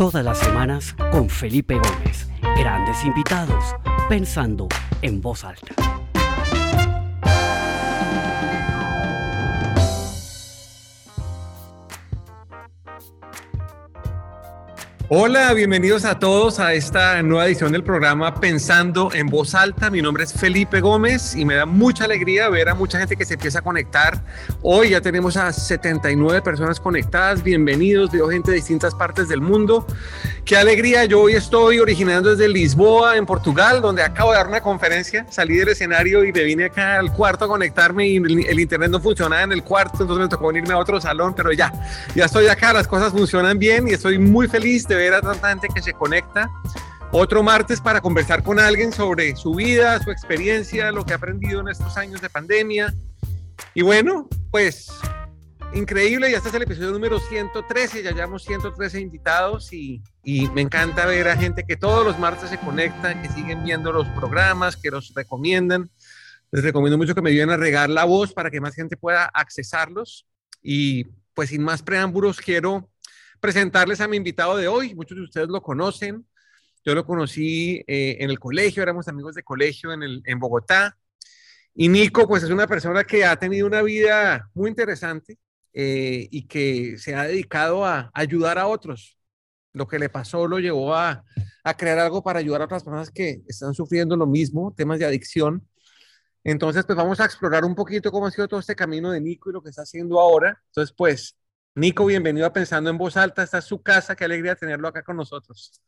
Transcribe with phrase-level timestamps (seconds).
[0.00, 2.26] Todas las semanas con Felipe Gómez.
[2.56, 3.76] Grandes invitados,
[4.08, 4.66] pensando
[5.02, 5.99] en voz alta.
[15.12, 19.90] Hola, bienvenidos a todos a esta nueva edición del programa Pensando en Voz Alta.
[19.90, 23.24] Mi nombre es Felipe Gómez y me da mucha alegría ver a mucha gente que
[23.24, 24.22] se empieza a conectar.
[24.62, 27.42] Hoy ya tenemos a 79 personas conectadas.
[27.42, 29.84] Bienvenidos, veo gente de distintas partes del mundo.
[30.44, 34.60] Qué alegría, yo hoy estoy originando desde Lisboa, en Portugal, donde acabo de dar una
[34.60, 35.24] conferencia.
[35.30, 39.00] Salí del escenario y me vine acá al cuarto a conectarme y el internet no
[39.00, 41.72] funcionaba en el cuarto, entonces me tocó venirme a otro salón, pero ya,
[42.14, 45.50] ya estoy acá, las cosas funcionan bien y estoy muy feliz de ver a tanta
[45.50, 46.50] gente que se conecta.
[47.12, 51.60] Otro martes para conversar con alguien sobre su vida, su experiencia, lo que ha aprendido
[51.60, 52.94] en estos años de pandemia.
[53.74, 54.90] Y bueno, pues
[55.74, 60.62] increíble, ya este es el episodio número 113, ya llevamos 113 invitados y, y, me
[60.62, 64.76] encanta ver a gente que todos los martes se conecta, que siguen viendo los programas,
[64.76, 65.90] que los recomiendan.
[66.50, 69.24] Les recomiendo mucho que me ayuden a regar la voz para que más gente pueda
[69.26, 70.26] accesarlos.
[70.62, 72.90] Y pues sin más preámbulos, quiero
[73.38, 74.94] presentarles a mi invitado de hoy.
[74.94, 76.26] Muchos de ustedes lo conocen.
[76.84, 80.96] Yo lo conocí eh, en el colegio, éramos amigos de colegio en, el, en Bogotá.
[81.74, 85.38] Y Nico, pues es una persona que ha tenido una vida muy interesante
[85.72, 89.18] eh, y que se ha dedicado a ayudar a otros.
[89.72, 91.24] Lo que le pasó lo llevó a,
[91.78, 95.66] crear algo para ayudar a otras personas que están sufriendo lo mismo, temas de adicción.
[96.42, 99.50] Entonces, pues vamos a explorar un poquito cómo ha sido todo este camino de Nico
[99.50, 100.60] y lo que está haciendo ahora.
[100.66, 101.36] Entonces, pues
[101.74, 103.42] Nico, bienvenido a Pensando en Voz Alta.
[103.44, 104.16] Esta es su casa.
[104.16, 105.80] Qué alegría tenerlo acá con nosotros.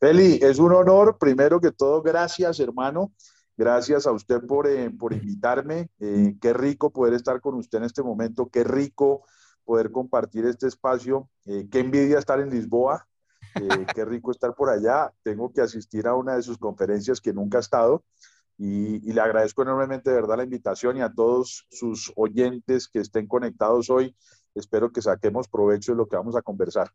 [0.00, 1.16] Feli, es un honor.
[1.18, 3.12] Primero que todo, gracias, hermano.
[3.60, 5.90] Gracias a usted por, eh, por invitarme.
[5.98, 8.48] Eh, qué rico poder estar con usted en este momento.
[8.48, 9.26] Qué rico
[9.66, 11.28] poder compartir este espacio.
[11.44, 13.06] Eh, qué envidia estar en Lisboa.
[13.94, 15.12] qué rico estar por allá.
[15.22, 18.02] Tengo que asistir a una de sus conferencias que nunca he estado.
[18.56, 23.00] Y, y, le agradezco enormemente de verdad la invitación y a todos sus oyentes que
[23.00, 24.16] estén conectados hoy
[24.54, 26.90] espero que saquemos provecho de lo que vamos a conversar.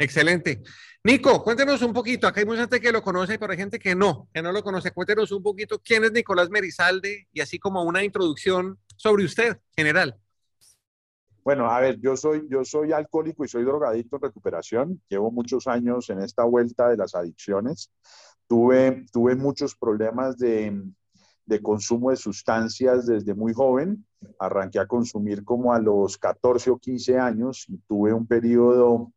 [0.00, 0.62] Excelente.
[1.04, 3.94] Nico, cuéntenos un poquito, acá hay mucha gente que lo conoce, pero hay gente que
[3.94, 4.92] no, que no lo conoce.
[4.92, 10.18] Cuéntenos un poquito quién es Nicolás Merizalde y así como una introducción sobre usted general.
[11.44, 15.02] Bueno, a ver, yo soy, yo soy alcohólico y soy drogadicto en recuperación.
[15.08, 17.90] Llevo muchos años en esta vuelta de las adicciones.
[18.46, 20.82] Tuve, tuve muchos problemas de,
[21.62, 24.06] consumo de sustancias desde muy joven.
[24.38, 29.12] Arranqué a consumir como a los 14 o 15 años y tuve un periodo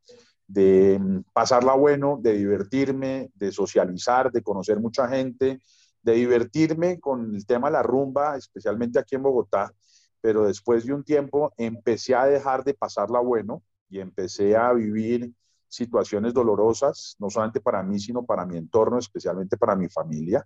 [0.47, 5.61] de pasarla bueno, de divertirme, de socializar, de conocer mucha gente,
[6.01, 9.73] de divertirme con el tema de la rumba, especialmente aquí en Bogotá.
[10.21, 15.31] Pero después de un tiempo empecé a dejar de pasarla bueno y empecé a vivir
[15.67, 20.45] situaciones dolorosas, no solamente para mí, sino para mi entorno, especialmente para mi familia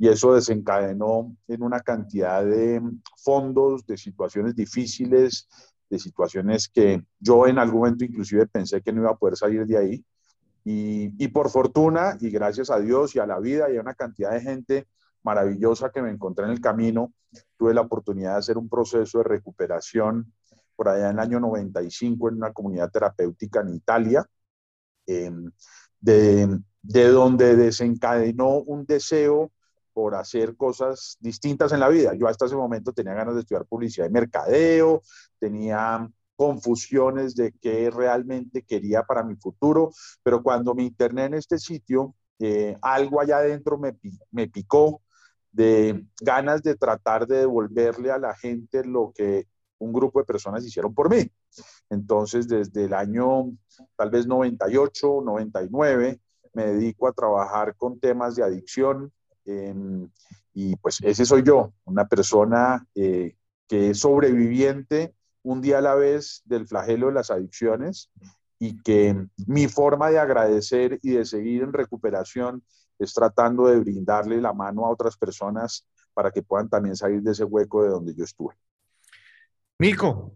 [0.00, 2.80] y eso desencadenó en una cantidad de
[3.22, 5.46] fondos, de situaciones difíciles,
[5.90, 9.66] de situaciones que yo en algún momento inclusive pensé que no iba a poder salir
[9.66, 10.04] de ahí.
[10.62, 14.30] Y, por fortuna y gracias a Dios y a la vida y a una cantidad
[14.32, 14.86] de gente
[15.22, 17.12] maravillosa que me encontré en el camino,
[17.56, 20.32] tuve la oportunidad de hacer un proceso de recuperación
[20.76, 24.26] por allá en el año 95 en una comunidad terapéutica en Italia,
[25.06, 25.32] eh,
[25.98, 29.50] de, de donde desencadenó un deseo
[30.00, 32.14] por hacer cosas distintas en la vida.
[32.14, 35.02] Yo hasta ese momento tenía ganas de estudiar publicidad y mercadeo,
[35.38, 39.90] tenía confusiones de qué realmente quería para mi futuro,
[40.22, 43.94] pero cuando me interné en este sitio, eh, algo allá adentro me,
[44.30, 45.02] me picó
[45.52, 49.48] de ganas de tratar de devolverle a la gente lo que
[49.80, 51.30] un grupo de personas hicieron por mí.
[51.90, 53.52] Entonces, desde el año
[53.96, 56.18] tal vez 98, 99,
[56.54, 59.12] me dedico a trabajar con temas de adicción,
[59.44, 60.08] Em,
[60.52, 63.36] y pues ese soy yo, una persona eh,
[63.68, 68.10] que es sobreviviente un día a la vez del flagelo de las adicciones
[68.58, 72.62] y que mi forma de agradecer y de seguir en recuperación
[72.98, 77.32] es tratando de brindarle la mano a otras personas para que puedan también salir de
[77.32, 78.54] ese hueco de donde yo estuve.
[79.78, 80.34] Nico,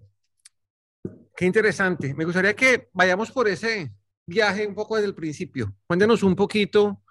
[1.37, 2.15] qué interesante.
[2.15, 3.93] Me gustaría que vayamos por ese
[4.25, 5.75] viaje un poco desde el principio.
[5.87, 7.03] Cuéntenos un poquito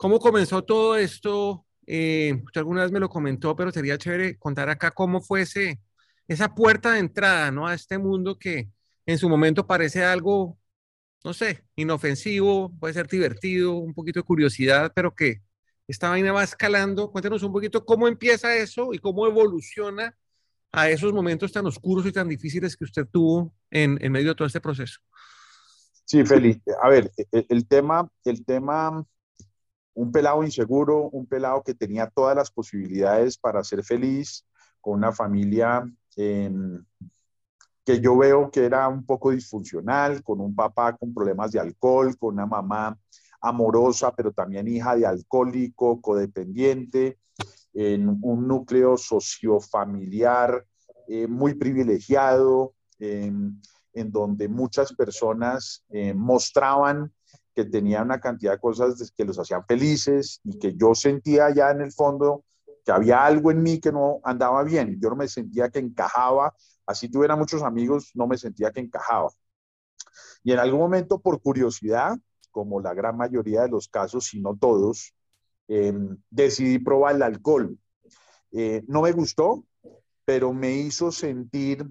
[0.00, 1.66] ¿Cómo comenzó todo esto?
[1.86, 6.54] Eh, usted alguna vez me lo comentó, pero sería chévere contar acá cómo fue esa
[6.54, 7.66] puerta de entrada ¿no?
[7.66, 8.70] a este mundo que
[9.04, 10.56] en su momento parece algo,
[11.22, 15.42] no sé, inofensivo, puede ser divertido, un poquito de curiosidad, pero que
[15.86, 17.10] esta vaina va escalando.
[17.10, 20.16] Cuéntenos un poquito cómo empieza eso y cómo evoluciona
[20.72, 24.34] a esos momentos tan oscuros y tan difíciles que usted tuvo en, en medio de
[24.34, 24.98] todo este proceso.
[26.06, 26.72] Sí, Felipe.
[26.82, 29.04] A ver, e, e, el, tema, el tema,
[30.00, 34.46] un pelado inseguro, un pelado que tenía todas las posibilidades para ser feliz,
[34.80, 35.84] con una familia
[36.16, 36.82] em,
[37.84, 42.16] que yo veo que era un poco disfuncional, con un papá con problemas de alcohol,
[42.16, 42.98] con una mamá
[43.42, 47.18] amorosa, pero también hija de alcohólico, codependiente,
[47.74, 50.64] en un núcleo sociofamiliar
[51.08, 53.60] eh, muy privilegiado, en
[53.92, 57.12] donde muchas personas eh, mostraban
[57.54, 61.70] que tenían una cantidad de cosas que los hacían felices y que yo sentía ya
[61.70, 62.44] en el fondo
[62.84, 64.98] que había algo en mí que no andaba bien.
[65.00, 66.54] Yo no me sentía que encajaba,
[66.86, 69.30] así tuviera muchos amigos, no me sentía que encajaba.
[70.42, 72.18] Y en algún momento, por curiosidad,
[72.50, 75.14] como la gran mayoría de los casos, si no todos,
[75.68, 77.78] em, decidí probar el alcohol.
[78.52, 79.64] Eh, no me gustó,
[80.24, 81.86] pero me hizo sentir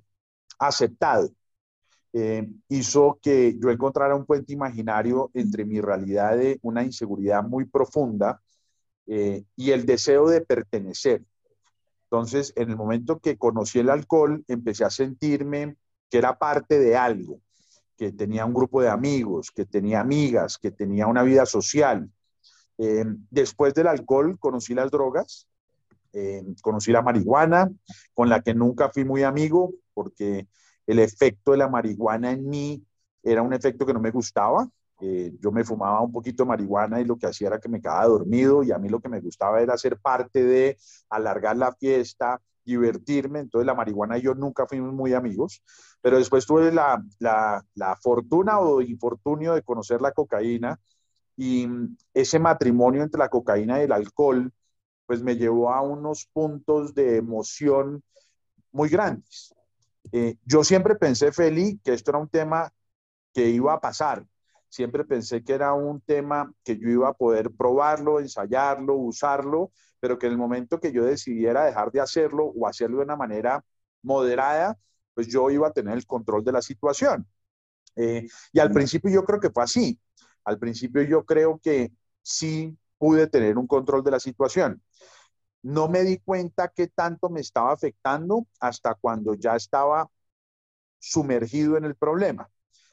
[0.57, 1.29] aceptado.
[2.11, 7.65] Eh, hizo que yo encontrara un puente imaginario entre mi realidad de una inseguridad muy
[7.65, 8.41] profunda
[9.05, 11.23] eh, y el deseo de pertenecer.
[12.05, 15.75] Entonces, en el momento que conocí el alcohol, empecé a sentirme
[16.09, 17.41] que era parte de algo,
[17.95, 22.09] que tenía un grupo de amigos, que tenía amigas, que tenía una vida social.
[22.79, 25.47] Eh, después del alcohol conocí las drogas,
[26.63, 27.69] conocí la marihuana,
[28.15, 30.47] con la que nunca fui muy amigo, porque
[30.89, 32.83] el efecto de la marihuana en mí
[33.21, 34.67] era un efecto que no me gustaba.
[35.01, 37.79] Eh, yo me fumaba un poquito de marihuana y lo que hacía era que me
[37.79, 40.77] quedaba dormido y a mí lo que me gustaba era ser parte de
[41.09, 43.39] alargar la fiesta, divertirme.
[43.39, 45.61] Entonces la marihuana y yo nunca fuimos muy amigos,
[46.01, 50.79] pero después tuve la, la, la fortuna o infortunio de conocer la cocaína
[51.37, 51.67] y
[52.15, 54.51] ese matrimonio entre la cocaína y el alcohol
[55.05, 58.03] pues me llevó a unos puntos de emoción
[58.71, 59.53] muy grandes.
[60.11, 62.71] Eh, yo siempre pensé, Feli, que esto era un tema
[63.33, 64.25] que iba a pasar.
[64.69, 70.17] Siempre pensé que era un tema que yo iba a poder probarlo, ensayarlo, usarlo, pero
[70.19, 73.63] que en el momento que yo decidiera dejar de hacerlo o hacerlo de una manera
[74.03, 74.77] moderada,
[75.13, 77.27] pues yo iba a tener el control de la situación.
[77.95, 79.99] Eh, y al principio yo creo que fue así.
[80.45, 81.91] Al principio yo creo que
[82.21, 84.81] sí pude tener un control de la situación.
[85.61, 90.09] No me di cuenta qué tanto me estaba afectando hasta cuando ya estaba
[90.99, 92.49] sumergido en el problema.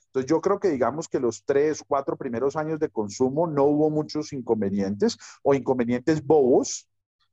[0.06, 3.90] Entonces yo creo que digamos que los tres, cuatro primeros años de consumo no hubo
[3.90, 6.88] muchos inconvenientes o inconvenientes bobos.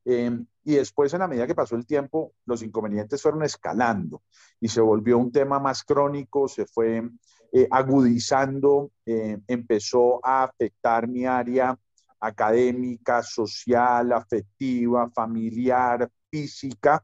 [0.06, 4.21] Em, y después, en la medida que pasó el tiempo, los inconvenientes fueron escalando
[4.59, 7.09] y se volvió un tema más crónico, se fue
[7.53, 11.77] eh, agudizando, eh, empezó a afectar mi área
[12.24, 17.04] académica, social, afectiva, familiar, física.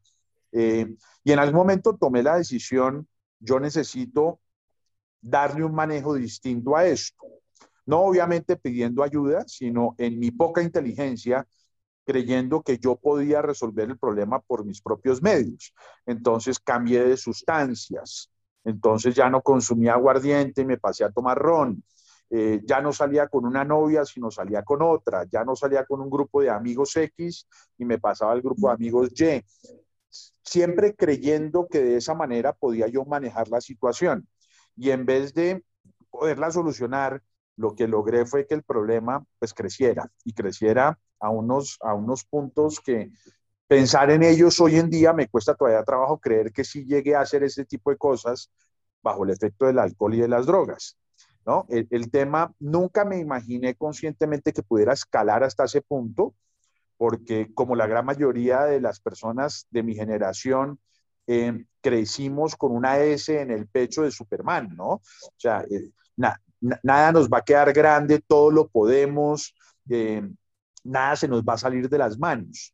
[0.51, 3.07] Eh, y en algún momento tomé la decisión,
[3.39, 4.39] yo necesito
[5.21, 7.27] darle un manejo distinto a esto.
[7.86, 11.45] No obviamente pidiendo ayuda, sino en mi poca inteligencia,
[12.06, 15.74] creyendo que yo podía resolver el problema por mis propios medios.
[16.06, 18.31] Entonces cambié de sustancias.
[18.63, 21.83] Entonces ya no consumía aguardiente, me pasé a tomar ron.
[22.31, 25.99] Eh, ya no salía con una novia, sino salía con otra, ya no salía con
[25.99, 27.47] un grupo de amigos X
[27.77, 29.43] y me pasaba al grupo de amigos Y,
[30.43, 34.27] siempre creyendo que de esa manera podía yo manejar la situación.
[34.75, 35.63] Y en vez de
[36.11, 37.21] poderla solucionar,
[37.55, 42.24] lo que logré fue que el problema pues creciera y creciera a unos, a unos
[42.24, 43.12] puntos que
[43.67, 47.21] pensar en ellos hoy en día me cuesta todavía trabajo creer que sí llegué a
[47.21, 48.50] hacer ese tipo de cosas
[49.01, 50.98] bajo el efecto del alcohol y de las drogas.
[51.70, 56.36] El, tema, nunca me imaginé conscientemente que pudiera escalar hasta ese punto,
[56.98, 60.79] porque como la gran mayoría de las personas de mi generación,
[61.27, 64.94] eh, crecimos con una S en el pecho de Superman, ¿no?
[64.94, 65.01] O
[65.38, 69.56] sea, eh, nada nos va a quedar grande, todo lo podemos,
[69.89, 70.27] eh,
[70.84, 72.74] nada se nos va a salir de las manos.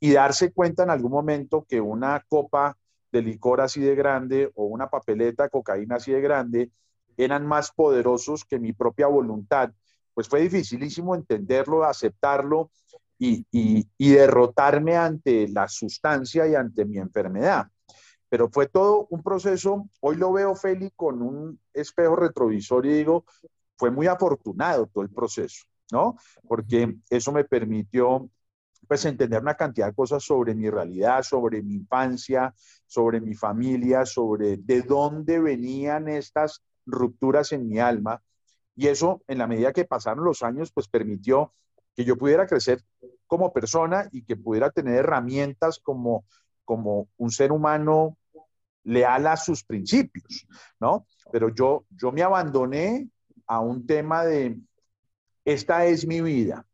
[0.00, 2.76] y darse cuenta en algún momento que una copa
[3.10, 6.70] de licor así de grande o una papeleta de cocaína así de grande
[7.18, 9.72] eran más poderosos que mi propia voluntad.
[10.14, 12.70] Pues fue dificilísimo entenderlo, aceptarlo
[13.18, 17.66] y, derrotarme ante la sustancia y ante mi enfermedad.
[18.28, 23.24] Pero fue todo un proceso, hoy lo veo Feli con un espejo retrovisor y digo,
[23.76, 26.16] fue muy afortunado todo el proceso, ¿no?
[26.46, 28.28] Porque eso me permitió
[28.86, 32.54] pues entender una cantidad de cosas sobre mi realidad, sobre mi infancia,
[32.86, 38.22] sobre mi familia, sobre de dónde venían estas rupturas en mi alma.
[38.74, 41.52] Y eso, en la medida que pasaron los años, pues permitió
[41.94, 42.82] que yo pudiera crecer
[43.26, 46.24] como persona y que pudiera tener herramientas como,
[46.64, 48.16] como un ser humano
[48.84, 50.46] leal a sus principios,
[50.80, 51.06] ¿no?
[51.30, 53.08] Pero yo, yo me abandoné
[53.46, 54.58] a un tema de,
[55.44, 56.64] esta es mi vida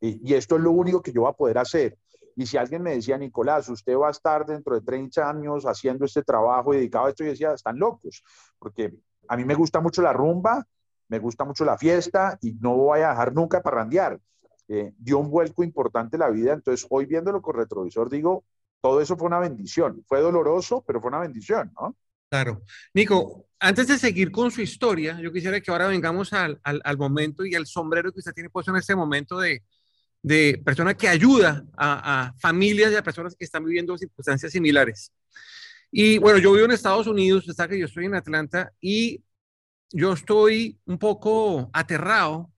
[0.00, 1.96] y esto es lo único que yo voy a poder hacer.
[2.36, 6.04] Y si alguien me decía, Nicolás, usted va a estar dentro de 30 años haciendo
[6.04, 8.22] este trabajo y dedicado a esto, yo decía, están locos,
[8.58, 8.92] porque
[9.28, 10.66] a mí me gusta mucho la rumba,
[11.08, 14.18] me gusta mucho la fiesta y no voy a dejar nunca parrandear.
[14.68, 18.44] Eh, dio un vuelco importante la vida, entonces hoy viéndolo con retrovisor digo,
[18.80, 21.96] todo eso fue una bendición, fue doloroso, pero fue una bendición, ¿no?
[22.30, 22.62] Claro.
[22.92, 27.44] Nico, antes de seguir con su historia, yo quisiera que ahora vengamos al, al, momento
[27.44, 29.62] y al sombrero que usted tiene puesto en este momento de,
[30.20, 35.12] de persona que ayuda a, a, familias y a personas que están viviendo circunstancias similares.
[35.96, 39.22] Y bueno, yo vivo en Estados Unidos, sabe que yo estoy en Atlanta y
[39.92, 42.50] yo estoy un poco aterrado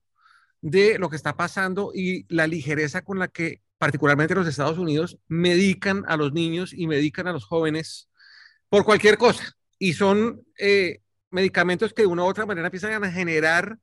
[0.62, 5.18] de lo que está pasando y la ligereza con la que particularmente los Estados Unidos
[5.28, 8.08] medican a los niños y medican a los jóvenes
[8.70, 9.52] por cualquier cosa.
[9.78, 13.78] Y son eh, medicamentos que de una u otra manera empiezan a generar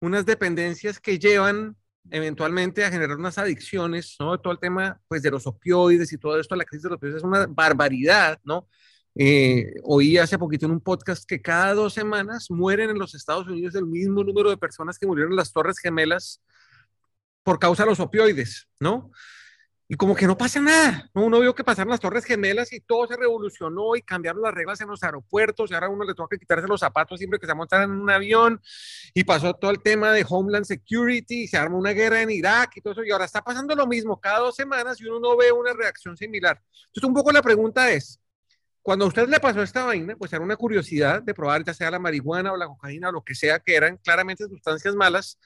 [0.00, 1.78] unas dependencias que llevan
[2.10, 4.38] eventualmente a generar unas adicciones, ¿no?
[4.40, 7.18] Todo el tema, pues, de los opioides y todo esto, la crisis de los opioides
[7.18, 8.68] es una barbaridad, ¿no?
[9.14, 13.46] Eh, oí hace poquito en un podcast que cada dos semanas mueren en los Estados
[13.46, 16.40] Unidos el mismo número de personas que murieron en las Torres Gemelas
[17.42, 19.10] por causa de los opioides, ¿no?
[19.92, 21.26] Y como que no pasa nada, ¿no?
[21.26, 24.80] Uno vio que pasaron las Torres Gemelas y todo se revolucionó y cambiaron las reglas
[24.80, 27.52] en los aeropuertos y ahora a uno le toca quitarse los zapatos siempre que se
[27.52, 28.58] montar en un avión
[29.12, 32.70] y pasó todo el tema de Homeland Security y se armó una guerra en Irak
[32.76, 35.36] y todo eso y ahora está pasando lo mismo cada dos semanas y uno no
[35.36, 36.58] ve una reacción similar.
[36.86, 38.18] Entonces un poco la pregunta es,
[38.80, 41.90] cuando a usted le pasó esta vaina, pues era una curiosidad de probar ya sea
[41.90, 45.38] la marihuana o la cocaína o lo que sea, que eran claramente sustancias malas,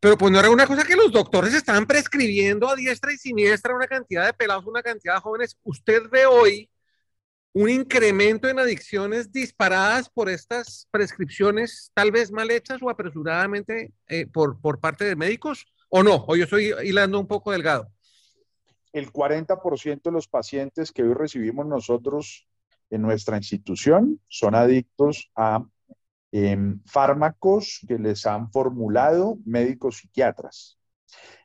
[0.00, 3.74] pero pues no era una cosa que los doctores estaban prescribiendo a diestra y siniestra
[3.74, 5.58] una cantidad de pelados, una cantidad de jóvenes.
[5.62, 6.70] Usted ve hoy
[7.52, 14.26] un incremento en adicciones disparadas por estas prescripciones tal vez mal hechas o apresuradamente eh,
[14.26, 17.90] por, por parte de médicos, o no, o yo estoy hilando un poco delgado
[18.92, 22.46] el 40% de los pacientes que hoy recibimos nosotros
[22.90, 25.64] en nuestra institución son adictos a
[26.32, 30.78] em, fármacos que les han formulado médicos psiquiatras.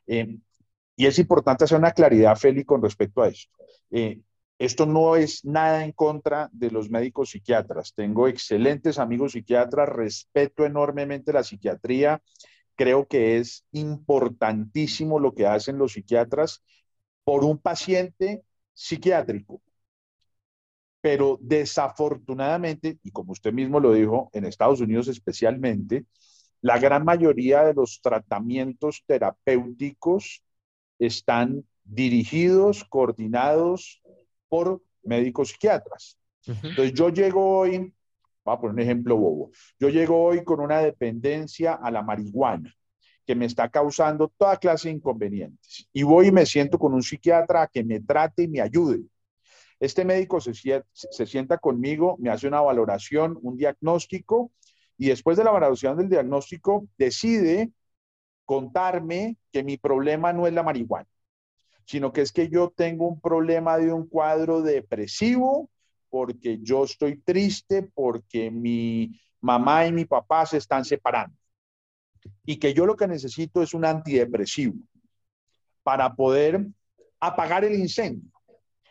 [0.06, 0.40] Em,
[0.96, 3.54] y es importante hacer una claridad, Feli, con respecto a esto.
[3.90, 4.20] Eh,
[4.58, 7.92] esto no es nada en contra de los médicos psiquiatras.
[7.94, 12.22] Tengo excelentes amigos psiquiatras, respeto enormemente la psiquiatría.
[12.74, 16.62] Creo que es importantísimo lo que hacen los psiquiatras
[17.24, 19.60] por un paciente psiquiátrico.
[21.06, 26.04] Pero desafortunadamente, y como usted mismo lo dijo, en Estados Unidos especialmente,
[26.60, 30.42] la gran mayoría de los tratamientos terapéuticos
[30.98, 34.02] están dirigidos, coordinados
[34.48, 36.18] por médicos psiquiatras.
[36.44, 37.94] Entonces yo llego hoy,
[38.44, 42.74] voy a poner un ejemplo bobo, yo llego hoy con una dependencia a la marihuana
[43.24, 45.88] que me está causando toda clase de inconvenientes.
[45.92, 49.04] Y voy y me siento con un psiquiatra que me trate y me ayude.
[49.78, 50.54] Este médico se,
[51.26, 54.50] sienta conmigo, me hace una valoración, un diagnóstico,
[54.96, 57.70] y después de la valoración del diagnóstico decide
[58.46, 61.08] contarme que mi problema no es la marihuana,
[61.84, 65.68] sino que es que yo tengo un problema de un cuadro depresivo
[66.08, 71.36] porque yo estoy triste, porque mi mamá y mi papá se están separando
[72.44, 74.76] y que yo lo que necesito es un antidepresivo
[75.82, 76.66] para poder
[77.20, 78.30] apagar el incendio.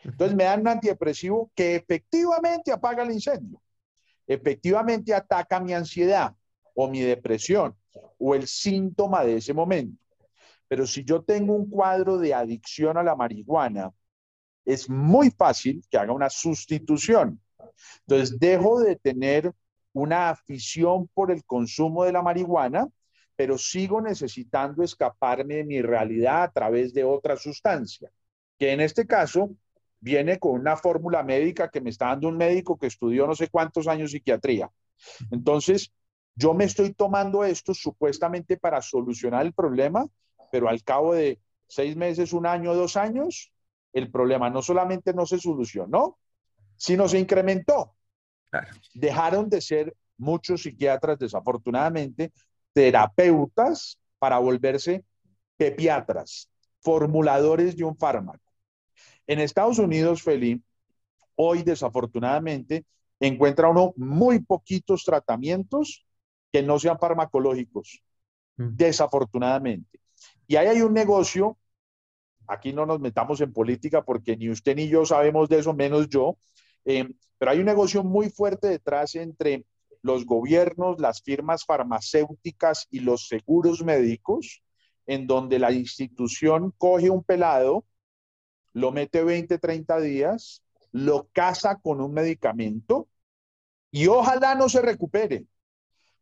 [0.05, 3.61] Entonces me dan un antidepresivo que efectivamente apaga el incendio,
[4.27, 6.35] efectivamente ataca mi ansiedad
[6.73, 7.75] o mi depresión
[8.17, 10.01] o el síntoma de ese momento.
[10.67, 13.91] Pero si yo tengo un cuadro de adicción a la marihuana,
[14.63, 17.39] es muy fácil que haga una sustitución.
[18.01, 19.51] Entonces dejo de tener
[19.93, 22.87] una afición por el consumo de la marihuana
[23.35, 28.09] pero sigo necesitando escaparme de mi realidad a través de otra sustancia,
[28.57, 29.55] que en este caso
[30.05, 33.47] viene con una fórmula médica que me está dando un médico que estudió no sé
[33.47, 34.69] cuántos años psiquiatría.
[35.31, 35.91] Entonces,
[36.35, 40.05] yo me estoy tomando esto supuestamente para solucionar el problema,
[40.51, 43.51] pero al cabo de seis meses, un año, dos años,
[43.93, 46.19] el problema no solamente no se solucionó,
[46.77, 47.95] sino se incrementó.
[48.93, 52.31] Dejaron de ser muchos psiquiatras, desafortunadamente,
[52.73, 55.03] terapeutas para volverse
[55.57, 56.47] pepiatras,
[56.81, 58.44] formuladores de un fármaco.
[59.27, 60.63] En Estados Unidos, Felipe,
[61.35, 62.85] hoy desafortunadamente
[63.19, 66.05] encuentra uno muy poquitos tratamientos
[66.51, 68.01] que no sean farmacológicos,
[68.57, 68.75] mm.
[68.75, 69.99] desafortunadamente.
[70.47, 71.57] Y ahí hay un negocio,
[72.47, 76.07] aquí no nos metamos en política porque ni usted ni yo sabemos de eso, menos
[76.09, 76.37] yo,
[76.85, 79.65] eh, pero hay un negocio muy fuerte detrás entre
[80.01, 84.61] los gobiernos, las firmas farmacéuticas y los seguros médicos,
[85.07, 87.85] en donde la institución coge un pelado,
[88.75, 93.07] lo mete 20, 30 días, lo casa con un medicamento
[93.89, 95.45] y ojalá no se recupere,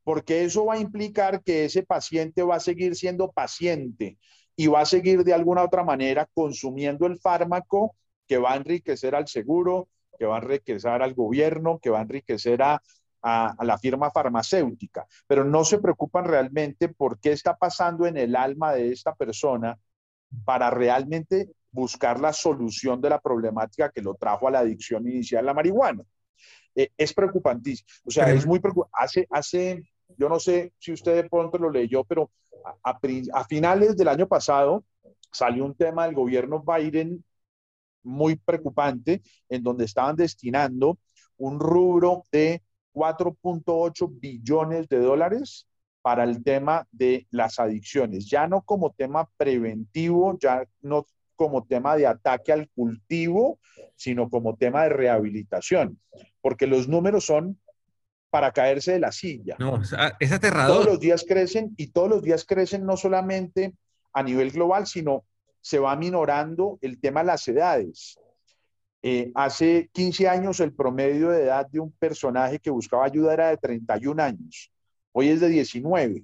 [0.03, 4.19] porque eso va a implicar que ese paciente va a seguir siendo paciente
[4.55, 7.95] y va a seguir de alguna otra manera consumiendo el fármaco
[8.27, 12.03] que va a enriquecer al seguro, que va a enriquecer al gobierno, que va a
[12.03, 12.83] enriquecer a,
[13.24, 18.36] a, la firma farmacéutica, pero no se preocupan realmente por qué está pasando en el
[18.36, 19.79] alma de esta persona
[20.45, 25.44] para realmente buscar la solución de la problemática que lo trajo a la adicción inicial
[25.44, 26.03] a la marihuana.
[26.75, 27.88] Eh, es preocupantísimo.
[28.06, 28.96] O sea, es muy preocupante.
[28.98, 29.84] Hace, hace,
[30.18, 32.32] yo no sé si usted de pronto lo leyó, pero
[32.84, 33.00] a,
[33.34, 34.86] a finales del año pasado
[35.32, 37.24] salió un tema del gobierno Biden
[38.03, 41.00] muy preocupante, en donde estaban destinando
[41.38, 42.62] un rubro de
[42.94, 45.68] 4.8 billones de dólares
[46.03, 51.96] para el tema de las adicciones, ya no como tema preventivo, ya no como tema
[51.96, 53.60] de ataque al cultivo,
[53.96, 56.00] sino como tema de rehabilitación,
[56.42, 57.60] porque los números son
[58.30, 59.56] para caerse de la silla.
[59.60, 59.80] No,
[60.20, 60.78] es aterrador.
[60.78, 63.75] Todos los días crecen y todos los días crecen no solamente
[64.12, 65.24] a nivel global, sino
[65.62, 68.20] se va minorando el tema de las edades.
[69.02, 73.50] Eh, hace 15 años el promedio de edad de un personaje que buscaba ayuda era
[73.50, 74.72] de 31 años.
[75.12, 76.24] Hoy es de 19.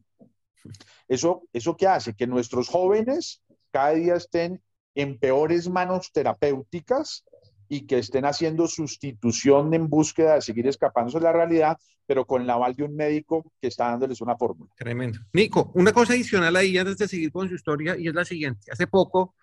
[1.07, 2.15] ¿Eso, ¿Eso qué hace?
[2.15, 4.61] Que nuestros jóvenes cada día estén
[5.01, 7.23] en peores manos terapéuticas
[7.69, 12.41] y que estén haciendo sustitución en búsqueda de seguir escapándose de la realidad, pero con
[12.41, 14.69] el aval de un médico que está dándoles una fórmula.
[14.75, 15.19] Tremendo.
[15.31, 18.71] Nico, una cosa adicional ahí antes de seguir con su historia y es la siguiente.
[18.73, 19.35] Hace poco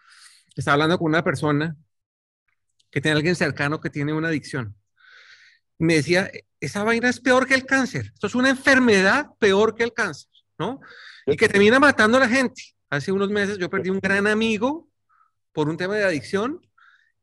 [0.54, 1.74] estaba hablando con una persona
[2.90, 4.76] que tiene alguien cercano que tiene una adicción.
[5.78, 8.10] Me decía, esa vaina es peor que el cáncer.
[8.12, 10.80] Esto es una enfermedad peor que el cáncer, ¿no?
[11.26, 12.62] Y que termina matando a la gente.
[12.90, 14.88] Hace unos meses yo perdí un gran amigo
[15.56, 16.60] por un tema de adicción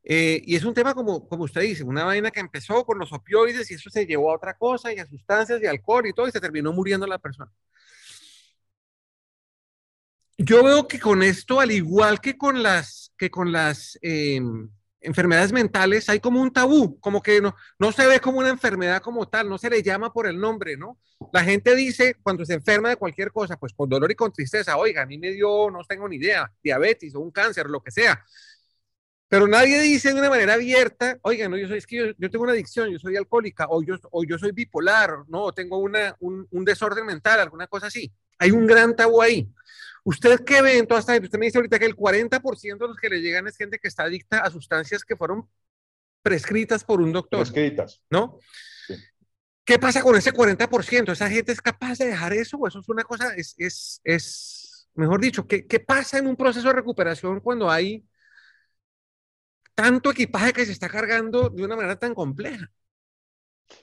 [0.02, 3.12] eh, y es un tema como, como usted dice, una vaina que empezó con los
[3.12, 6.26] opioides y eso se llevó a otra cosa y a sustancias y alcohol y todo
[6.26, 7.52] y se terminó muriendo la persona.
[10.36, 14.68] Yo veo que con esto, al igual que con las, que con las em,
[15.04, 19.00] enfermedades mentales, hay como un tabú, como que no, no se ve como una enfermedad
[19.00, 20.98] como tal, no se le llama por el nombre, ¿no?
[21.32, 24.76] La gente dice cuando se enferma de cualquier cosa, pues con dolor y con tristeza,
[24.76, 27.90] oiga, a mí me dio, no tengo ni idea, diabetes o un cáncer, lo que
[27.90, 28.24] sea
[29.34, 32.44] pero nadie dice de una manera abierta, oigan, no, yo soy, es que yo, tengo
[32.44, 36.46] una adicción, yo soy alcohólica, o yo, o yo soy bipolar, no, tengo una, un,
[36.52, 38.12] un, desorden mental, alguna cosa así.
[38.38, 39.48] Hay un gran tabú ahí.
[40.04, 42.96] ¿Usted qué ve en toda esta Usted me dice ahorita que el 40% de los
[42.96, 45.48] que le llegan es gente que está adicta a sustancias que fueron
[46.22, 47.40] prescritas por un doctor.
[47.40, 48.02] Prescritas.
[48.10, 48.38] ¿No?
[48.86, 48.94] Sí.
[49.64, 51.12] ¿Qué pasa con ese 40%?
[51.12, 52.58] ¿Esa gente es capaz de dejar eso?
[52.58, 56.36] ¿O eso es una cosa, es, es, es mejor dicho, ¿qué, ¿qué pasa en un
[56.36, 58.04] proceso de recuperación cuando hay
[59.74, 62.70] tanto equipaje que se está cargando de una manera tan compleja.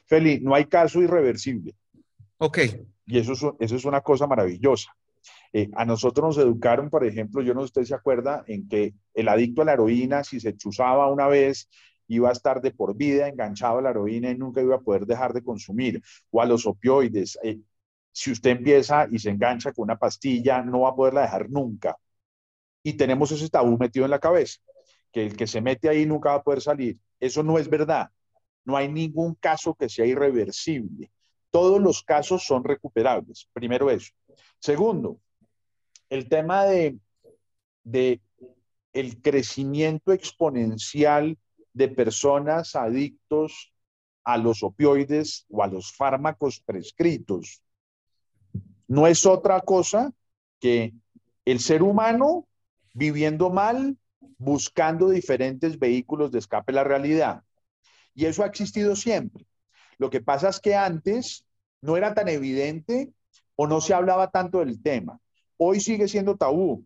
[0.06, 1.76] Feli, no hay caso irreversible.
[2.38, 2.60] Ok.
[3.06, 4.96] Y eso es, eso es una cosa maravillosa.
[5.54, 8.68] Eh, a nosotros nos educaron, por ejemplo, yo no sé si usted se acuerda, en
[8.68, 11.70] que el adicto a la heroína, si se chuzaba una vez,
[12.08, 15.06] iba a estar de por vida enganchado a la heroína y nunca iba a poder
[15.06, 17.38] dejar de consumir, o a los opioides.
[17.44, 17.60] Eh,
[18.12, 21.98] si usted empieza y se engancha con una pastilla, no va a poderla dejar nunca.
[22.84, 24.60] Y tenemos ese tabú metido en la cabeza
[25.12, 26.98] que el que se mete ahí nunca va a poder salir.
[27.20, 28.10] Eso no es verdad.
[28.66, 31.12] No hay ningún caso que sea irreversible.
[31.52, 33.48] Todos los casos son recuperables.
[33.54, 34.12] Primero eso.
[34.60, 35.20] Segundo,
[36.10, 37.00] el tema de,
[38.94, 41.38] el crecimiento exponencial
[41.74, 43.74] de personas adictos
[44.24, 47.64] a los opioides o a los fármacos prescritos.
[48.88, 50.12] No es otra cosa
[50.60, 50.94] que
[51.46, 52.48] el ser humano
[52.94, 53.98] viviendo mal
[54.38, 57.44] buscando diferentes vehículos de escape a la realidad.
[58.14, 59.46] Y eso ha existido siempre.
[59.98, 61.46] Lo que pasa es que antes
[61.82, 63.12] no era tan evidente
[63.62, 65.20] o no se hablaba tanto del tema.
[65.56, 66.84] Hoy sigue siendo tabú.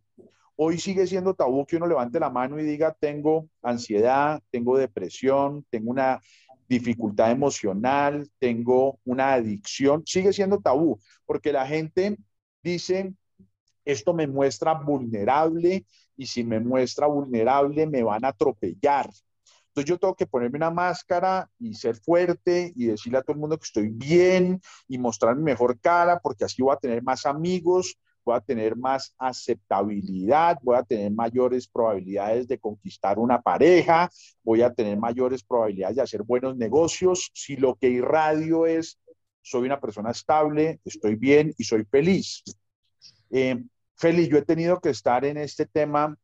[0.57, 5.65] Hoy sigue siendo tabú que uno levante la mano y diga, tengo ansiedad, tengo depresión,
[5.69, 6.19] tengo una
[6.67, 10.03] dificultad emocional, tengo una adicción.
[10.05, 12.17] Sigue siendo tabú porque la gente
[12.61, 13.13] dice,
[13.85, 15.85] esto me muestra vulnerable
[16.17, 19.09] y si me muestra vulnerable me van a atropellar.
[19.75, 23.41] Entonces yo tengo que ponerme una máscara y ser fuerte y decirle a todo el
[23.41, 27.25] mundo que estoy bien y mostrar mi mejor cara porque así voy a tener más
[27.25, 34.09] amigos, voy a tener más aceptabilidad, voy a tener mayores probabilidades de conquistar una pareja,
[34.43, 37.29] voy a tener mayores probabilidades de hacer buenos negocios.
[37.33, 38.97] Si lo que irradio es
[39.41, 42.43] soy una persona estable, estoy bien y soy feliz.
[43.29, 43.61] Eh,
[43.97, 46.17] feliz, yo he tenido que estar en este tema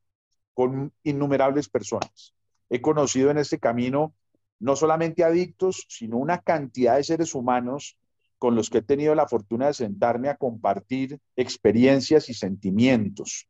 [0.53, 2.33] con innumerables personas.
[2.73, 4.15] He conocido en este camino
[4.59, 7.97] no solamente adictos, sino una cantidad de seres humanos
[8.37, 13.49] con los que he tenido la fortuna de sentarme a compartir experiencias y sentimientos.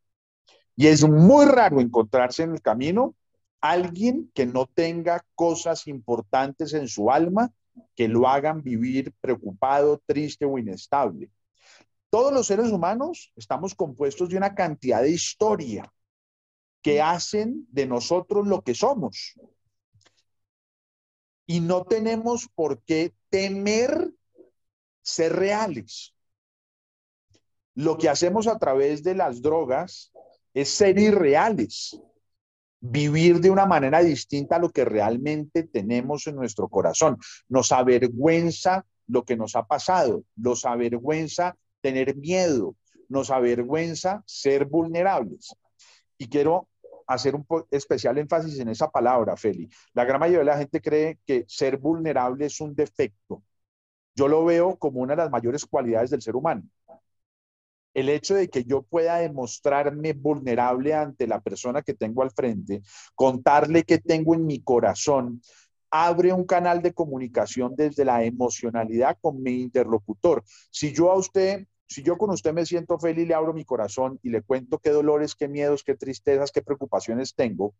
[0.75, 3.13] Y es muy raro encontrarse en el camino
[3.61, 7.51] alguien que no tenga cosas importantes en su alma
[7.95, 11.29] que lo hagan vivir preocupado, triste o inestable.
[12.09, 15.93] Todos los seres humanos estamos compuestos de una cantidad de historia
[16.81, 19.35] que hacen de nosotros lo que somos.
[21.45, 24.11] Y no tenemos por qué temer
[25.01, 26.13] ser reales.
[27.73, 30.11] Lo que hacemos a través de las drogas
[30.53, 31.99] es ser irreales,
[32.79, 37.17] vivir de una manera distinta a lo que realmente tenemos en nuestro corazón.
[37.47, 42.75] Nos avergüenza lo que nos ha pasado, nos avergüenza tener miedo,
[43.07, 45.55] nos avergüenza ser vulnerables.
[46.17, 46.67] Y quiero
[47.13, 49.69] hacer un especial énfasis en esa palabra, Feli.
[49.93, 53.43] La gran mayoría de la gente cree que ser vulnerable es un defecto
[54.15, 56.63] yo lo veo como una de las mayores cualidades del ser humano.
[57.93, 62.81] El hecho de que yo pueda demostrarme vulnerable ante la persona que tengo al frente,
[63.15, 65.41] contarle qué tengo en mi corazón,
[65.89, 70.43] abre un canal de comunicación desde la emocionalidad con mi interlocutor.
[70.69, 74.17] Si yo a usted, si yo con usted me siento feliz, le abro mi corazón
[74.23, 77.73] y le cuento qué dolores, qué miedos, qué tristezas, qué preocupaciones tengo,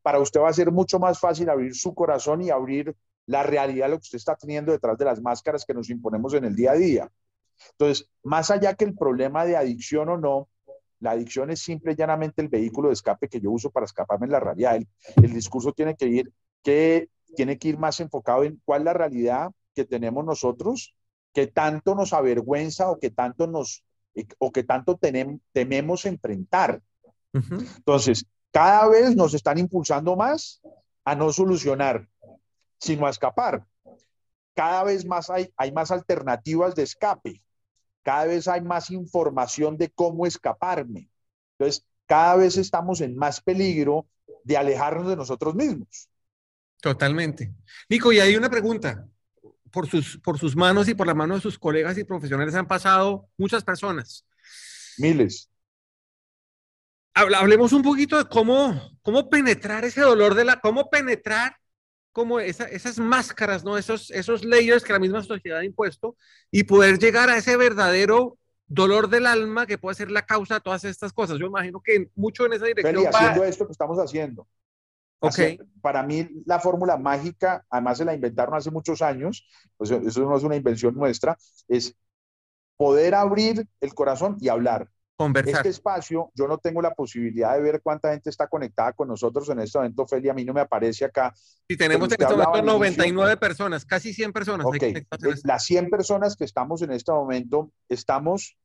[0.00, 3.90] para usted va a ser mucho más fácil abrir su corazón y abrir la realidad
[3.90, 6.72] lo que usted está teniendo detrás de las máscaras que nos imponemos en el día
[6.72, 7.12] a día.
[7.72, 10.48] Entonces, más allá que el problema de adicción o no,
[11.00, 14.24] la adicción es simple y llanamente el vehículo de escape que yo uso para escaparme
[14.24, 14.80] en la realidad.
[15.16, 19.50] El, discurso tiene que ir tiene que ir más enfocado en cuál es la realidad
[19.74, 20.94] que tenemos nosotros,
[21.38, 23.84] que tanto nos avergüenza o que tanto nos
[24.38, 26.82] o que tanto tenemos, tememos enfrentar.
[27.32, 30.60] Entonces, cada vez nos están impulsando más
[31.04, 32.08] a no solucionar,
[32.80, 33.64] sino a escapar.
[34.52, 37.40] Cada vez más hay, hay más alternativas de escape,
[38.02, 41.08] cada vez hay más información de cómo escaparme.
[41.56, 44.08] Entonces, cada vez estamos en más peligro
[44.42, 46.08] de alejarnos de nosotros mismos.
[46.82, 47.52] Totalmente.
[47.88, 49.06] Nico, y hay una pregunta.
[49.70, 52.66] Por sus, por sus manos y por la mano de sus colegas y profesionales han
[52.66, 54.26] pasado muchas personas.
[54.98, 55.50] Miles.
[57.14, 61.56] Hablemos un poquito de cómo, cómo penetrar ese dolor de la, cómo penetrar
[62.12, 63.76] como esas máscaras, ¿no?
[63.76, 66.16] Esos, esos layers que la misma sociedad ha impuesto
[66.50, 70.60] y poder llegar a ese verdadero dolor del alma que puede ser la causa de
[70.60, 71.38] todas estas cosas.
[71.38, 72.94] Yo imagino que mucho en esa dirección.
[72.94, 74.46] Feli, haciendo esto que estamos haciendo.
[75.20, 75.38] Ok.
[75.80, 80.36] para mí, la fórmula mágica, además se la inventaron hace muchos años, pues eso no
[80.36, 81.96] es una invención nuestra, es
[82.76, 84.88] poder abrir el corazón y hablar.
[85.16, 85.56] Conversar.
[85.56, 89.48] Este espacio, yo no tengo la posibilidad de ver cuánta gente está conectada con nosotros
[89.48, 91.34] en este momento, Feli, a mí no me aparece acá.
[91.68, 94.66] Sí, tenemos en este momento 99 personas, casi 100 personas.
[94.66, 94.76] Ok,
[95.42, 98.56] las 100 personas que estamos en este momento, estamos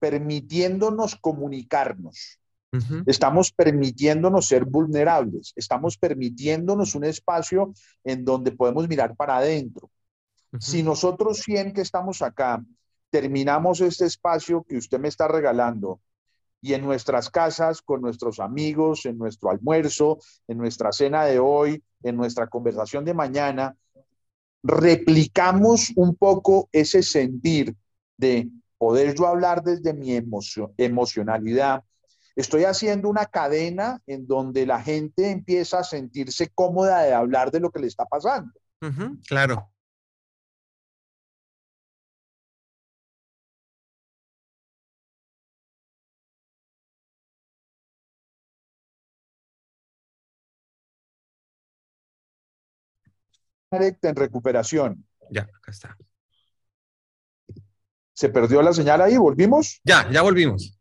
[0.00, 2.39] permitiéndonos comunicarnos.
[3.06, 7.72] Estamos permitiéndonos ser vulnerables, estamos permitiéndonos un espacio
[8.04, 9.90] en donde podemos mirar para adentro.
[10.58, 12.64] Si nosotros 100 que estamos acá
[13.10, 16.00] terminamos este espacio que usted me está regalando
[16.62, 21.82] y en nuestras casas, con nuestros amigos, en nuestro almuerzo, en nuestra cena de hoy,
[22.02, 23.76] en nuestra conversación de mañana,
[24.62, 27.74] replicamos un poco ese sentir
[28.16, 30.20] de poder yo hablar desde mi
[30.76, 31.82] emocionalidad.
[32.36, 37.60] Estoy haciendo una cadena en donde la gente empieza a sentirse cómoda de hablar de
[37.60, 38.52] lo que le está pasando.
[39.26, 39.70] claro.
[53.72, 55.06] en recuperación.
[55.30, 55.96] Ya, acá está.
[58.12, 59.16] ¿Se perdió la señal ahí?
[59.16, 59.80] ¿Volvimos?
[59.84, 60.79] Ya, ya volvimos.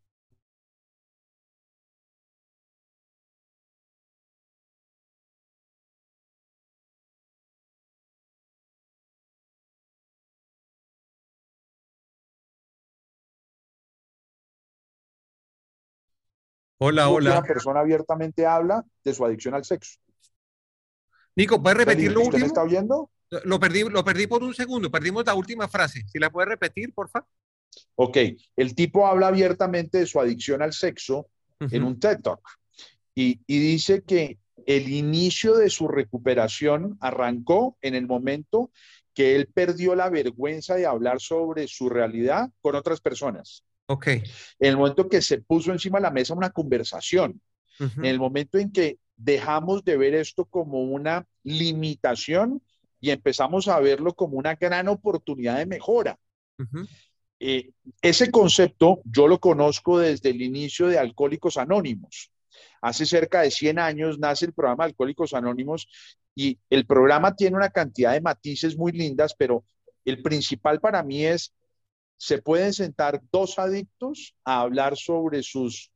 [16.82, 17.32] Hola, hola.
[17.39, 20.00] Una persona abiertamente habla de su adicción al sexo.
[21.36, 22.39] Nico, ¿puedes repetir lo último?
[22.39, 23.12] ¿Me está oyendo?
[23.44, 26.04] Lo perdí, lo perdí por un segundo, perdimos la última frase.
[26.08, 27.28] Si la puedes repetir, por favor.
[27.96, 28.18] Ok,
[28.56, 31.28] el tipo habla abiertamente de su adicción al sexo
[31.60, 32.42] en un TED Talk
[33.13, 38.72] y, y dice que el inicio de su recuperación arrancó en el momento
[39.13, 43.65] que él perdió la vergüenza de hablar sobre su realidad con otras personas.
[43.91, 44.08] Ok.
[44.08, 44.23] En
[44.60, 47.41] el momento que se puso encima de la mesa una conversación,
[47.80, 52.62] en el momento en que dejamos de ver esto como una limitación
[52.99, 56.19] y empezamos a verlo como una gran oportunidad de mejora.
[57.39, 57.71] Eh,
[58.02, 62.32] ese concepto yo lo conozco desde el inicio de Alcohólicos Anónimos.
[62.82, 65.88] Hace cerca de 100 años nace el programa Alcohólicos Anónimos
[66.36, 69.63] y el programa tiene una cantidad de matices muy lindas, pero
[70.06, 71.54] el principal para mí es,
[72.20, 75.90] se pueden sentar dos adictos a hablar sobre sus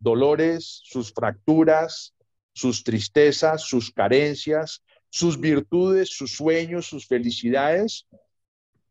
[0.00, 2.12] dolores, sus fracturas,
[2.52, 8.08] sus tristezas, sus carencias, sus virtudes, sus sueños, sus felicidades,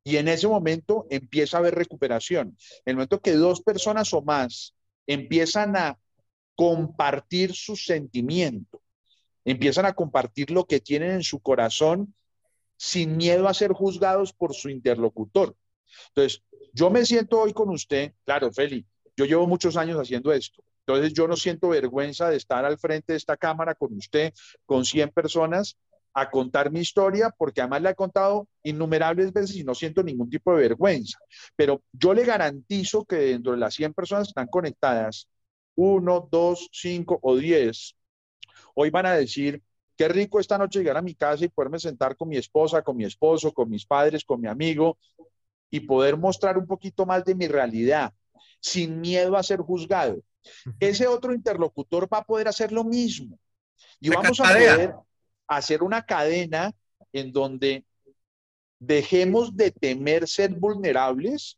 [0.05, 2.57] y en ese momento empieza a haber recuperación.
[2.85, 4.73] En el momento que dos personas o más
[5.05, 5.99] empiezan a
[6.55, 8.81] compartir su sentimiento,
[9.43, 12.15] empiezan a compartir lo que tienen en su corazón
[12.77, 15.57] sin miedo a ser juzgados por su interlocutor.
[16.09, 16.41] Entonces,
[16.73, 20.63] yo me siento hoy con usted, claro, Feli, yo llevo muchos años haciendo esto.
[20.85, 24.33] Entonces, yo no siento vergüenza de estar al frente de esta cámara con usted,
[24.65, 25.77] con 100 personas,
[26.15, 30.29] a contar mi historia, porque además la he contado innumerables veces y no siento ningún
[30.29, 31.17] tipo de vergüenza.
[31.55, 35.27] Pero yo le garantizo que dentro de las 100 personas que están conectadas,
[35.75, 37.95] uno, dos, cinco o diez,
[38.75, 39.61] hoy van a decir,
[39.95, 42.97] qué rico esta noche llegar a mi casa y poderme sentar con mi esposa, con
[42.97, 44.97] mi esposo, con mis padres, con mi amigo
[45.73, 48.13] y poder mostrar un poquito más de mi realidad,
[48.59, 50.21] sin miedo a ser juzgado.
[50.79, 53.39] Ese otro interlocutor va a poder hacer lo mismo.
[53.99, 54.93] Y vamos a poder
[55.47, 56.71] hacer una cadena
[57.11, 57.83] en donde
[58.77, 61.57] dejemos de temer ser vulnerables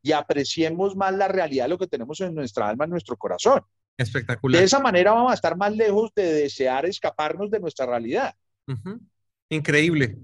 [0.00, 3.64] y apreciemos más la realidad de lo que tenemos en nuestra alma, en nuestro corazón.
[3.96, 4.60] Espectacular.
[4.60, 8.32] De esa manera vamos a estar más lejos de desear escaparnos de nuestra realidad.
[9.48, 10.18] Increíble.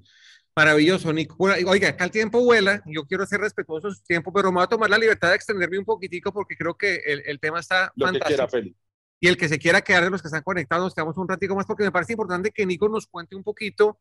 [0.54, 1.36] Maravilloso, Nico.
[1.38, 4.64] Oiga, acá el tiempo vuela, yo quiero ser respetuoso de su tiempo, pero me voy
[4.64, 7.90] a tomar la libertad de extenderme un poquitico porque creo que el, el tema está
[7.96, 8.28] lo fantástico.
[8.28, 8.82] Que quiera, Félix
[9.22, 11.54] y el que se quiera quedar de los que están conectados, nos quedamos un ratico
[11.54, 14.00] más porque me parece importante que Nico nos cuente un poquito.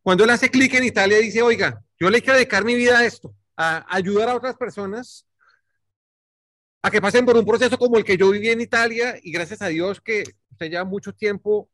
[0.00, 3.04] Cuando él hace clic en Italia, dice, oiga, yo le quiero dedicar mi vida a
[3.04, 5.26] esto, a ayudar a otras personas
[6.82, 9.60] a que pasen por un proceso como el que yo viví en Italia y gracias
[9.60, 11.68] a Dios que usted lleva mucho tiempo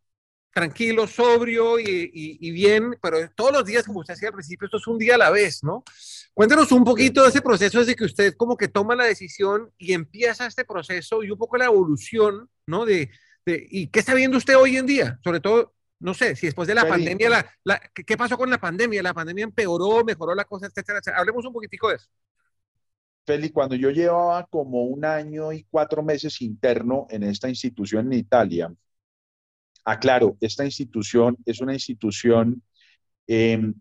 [0.57, 4.87] tranquilo, sobrio y, bien, pero todos los días, como usted decía al principio, esto es
[4.87, 5.85] un día a la vez, ¿no?
[6.33, 9.92] Cuéntenos un poquito de ese proceso desde que usted como que toma la decisión y
[9.92, 12.87] empieza este proceso y un poco la evolución, ¿no?
[12.87, 13.11] De,
[13.45, 15.21] ¿Y qué está viendo usted hoy en día?
[15.23, 19.03] Sobre todo, no sé, si después de la pandemia, la, ¿qué pasó con la pandemia?
[19.03, 21.21] ¿La pandemia empeoró, mejoró la cosa, etcétera, etcétera?
[21.21, 22.09] Hablemos un poquitico de eso.
[23.27, 28.21] Feli, cuando yo llevaba como un año y cuatro meses interno en esta institución en
[28.21, 28.73] Italia,
[29.87, 32.61] Aclaro, esta institución es una institución
[33.29, 33.72] em,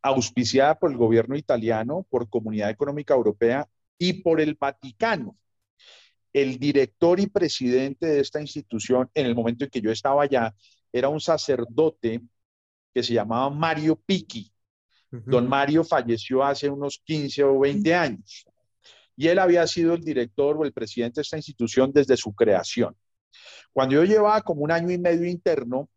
[0.00, 5.36] auspiciada por el gobierno italiano, por Comunidad Económica Europea y por el Vaticano.
[6.32, 10.54] El director y presidente de esta institución, en el momento en que yo estaba allá,
[10.92, 12.22] era un sacerdote
[12.94, 14.50] que se llamaba Mario Picchi.
[15.10, 18.46] Don Mario falleció hace unos 15 o 20 años
[19.16, 22.96] y él había sido el director o el presidente de esta institución desde su creación.
[23.72, 25.88] Cuando yo llevaba como un año y medio interno,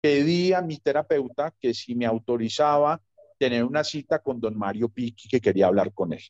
[0.00, 3.00] pedí a mi terapeuta que si me autorizaba
[3.38, 6.22] tener una cita con don Mario Piqui, que quería hablar con él.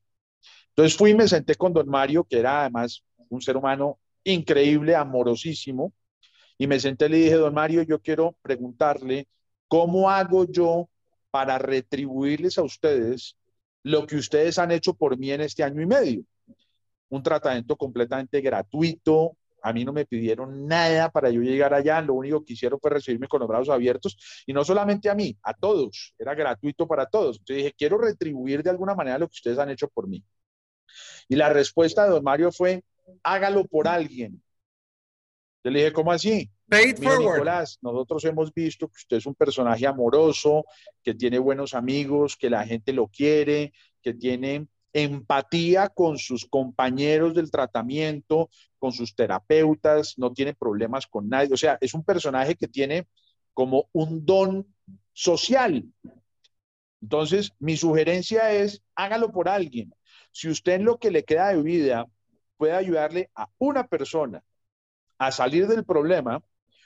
[0.69, 4.95] Entonces fui y me senté con don Mario, que era además un ser humano increíble,
[4.95, 5.93] amorosísimo,
[6.59, 9.27] y me senté y le dije, don Mario, yo quiero preguntarle,
[9.69, 10.89] ¿cómo hago yo
[11.31, 13.37] para retribuirles a ustedes
[13.83, 16.25] lo que ustedes han hecho por mí en este año y medio?
[17.09, 22.15] Un tratamiento completamente gratuito, a mí no me pidieron nada para yo llegar allá, lo
[22.15, 25.55] único que hicieron fue recibirme con los brazos abiertos y no solamente a mí, a
[25.55, 27.39] todos, era gratuito para todos.
[27.39, 30.23] Entonces dije, quiero retribuir de alguna manera lo que ustedes han hecho por mí.
[31.29, 32.83] Y la respuesta de don Mario fue,
[33.23, 34.43] hágalo por alguien.
[35.65, 36.51] Yo le dije, ¿cómo así?
[36.69, 40.65] Paid Nicolás, nosotros hemos visto que usted es un personaje amoroso,
[41.03, 43.73] que tiene buenos amigos, que la gente lo quiere,
[44.03, 51.29] que tiene empatía con sus compañeros del tratamiento, con sus terapeutas, no tiene problemas con
[51.29, 51.53] nadie.
[51.53, 53.07] O sea, es un personaje que tiene
[53.55, 54.67] como un don
[55.13, 55.85] social.
[57.01, 59.95] Entonces, mi sugerencia es, hágalo por alguien.
[60.31, 62.07] Si usted en lo que le queda de vida
[62.57, 64.43] puede ayudarle a una persona
[65.19, 66.43] a salir del problema,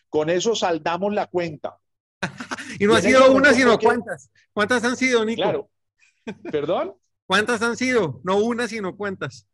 [0.09, 1.77] con eso saldamos la cuenta.
[2.81, 4.31] y no ha sido una, sino cuántas.
[4.53, 5.43] ¿Cuántas han sido, Nico?
[5.43, 5.71] Claro.
[6.51, 6.95] ¿Perdón?
[7.27, 8.21] ¿Cuántas han sido?
[8.25, 9.47] No una, sino cuántas.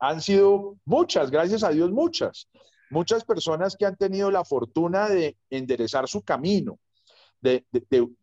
[0.00, 2.48] Han sido muchas, gracias a Dios, muchas.
[2.90, 6.78] Muchas personas que han tenido la fortuna de enderezar su camino,
[7.40, 7.64] de,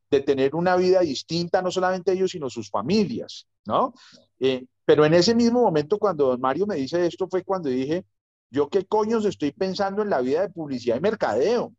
[0.09, 3.93] de tener una vida distinta, no solamente ellos, sino sus familias, ¿no?
[4.39, 8.05] Eh, pero en ese mismo momento, cuando don Mario me dice esto, fue cuando dije,
[8.49, 11.73] yo qué coños estoy pensando en la vida de publicidad y mercadeo.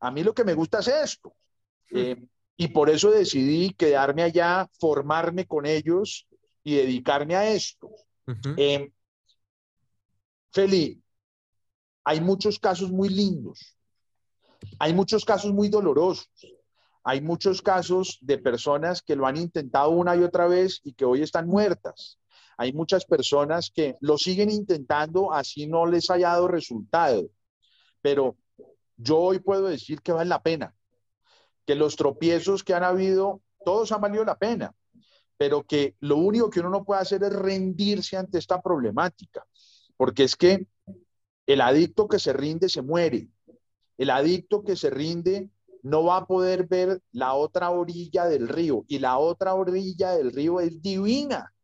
[0.00, 1.34] A mí lo que me gusta es esto.
[1.92, 2.16] Eh,
[2.56, 6.26] y por eso decidí quedarme allá, formarme con ellos
[6.62, 7.90] y dedicarme a esto.
[8.26, 8.90] Uh
[10.52, 11.00] Feli,
[12.04, 13.76] hay muchos casos muy lindos,
[14.80, 16.28] hay muchos casos muy dolorosos,
[17.04, 21.04] hay muchos casos de personas que lo han intentado una y otra vez y que
[21.04, 22.18] hoy están muertas.
[22.56, 27.30] Hay muchas personas que lo siguen intentando así no les haya dado resultado.
[28.02, 28.36] Pero
[28.96, 30.74] yo hoy puedo decir que vale la pena,
[31.64, 34.74] que los tropiezos que han habido, todos han valido la pena,
[35.40, 39.42] pero que lo único que uno no puede hacer es rendirse ante esta problemática,
[39.96, 40.66] porque es que
[41.46, 43.26] el adicto que se rinde se muere.
[43.96, 45.48] El adicto que se rinde
[45.82, 50.30] no va a poder ver la otra orilla del río y la otra orilla del
[50.30, 51.54] río es divina.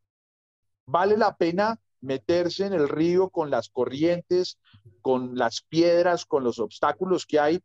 [0.87, 4.59] Vale la pena meterse en el río con las corrientes,
[5.03, 7.63] con las piedras, con los obstáculos que hay,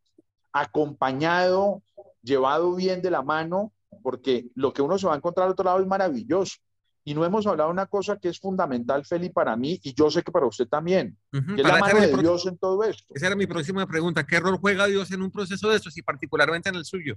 [0.51, 1.83] acompañado,
[2.21, 3.71] llevado bien de la mano,
[4.01, 6.57] porque lo que uno se va a encontrar al otro lado es maravilloso.
[7.03, 10.11] Y no hemos hablado de una cosa que es fundamental, Feli, para mí, y yo
[10.11, 13.13] sé que para usted también, que es la mano de Dios en todo esto.
[13.15, 14.23] Esa era mi próxima pregunta.
[14.23, 17.15] ¿Qué rol juega Dios en un proceso de estos y particularmente en el suyo?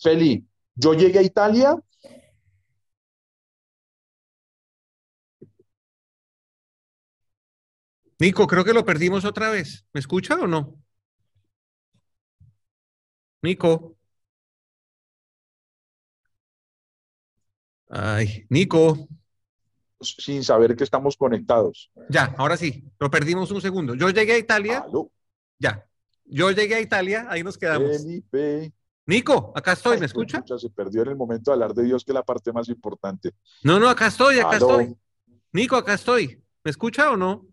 [0.00, 1.76] Feli, yo llegué a Italia.
[8.18, 9.84] Nico, creo que lo perdimos otra vez.
[9.92, 10.76] ¿Me escucha o no?
[13.42, 13.96] Nico.
[17.94, 19.06] Ay, Nico.
[20.00, 21.92] Sin saber que estamos conectados.
[22.08, 23.94] Ya, ahora sí, lo perdimos un segundo.
[23.94, 24.86] Yo llegué a Italia.
[25.58, 25.86] Ya,
[26.24, 27.98] yo llegué a Italia, ahí nos quedamos.
[27.98, 28.72] Felipe.
[29.04, 30.42] Nico, acá estoy, ¿me escucha?
[30.56, 33.32] Se perdió en el momento de hablar de Dios, que es la parte más importante.
[33.62, 34.96] No, no, acá estoy, acá estoy.
[35.52, 36.42] Nico, acá estoy.
[36.64, 37.46] ¿Me escucha o no?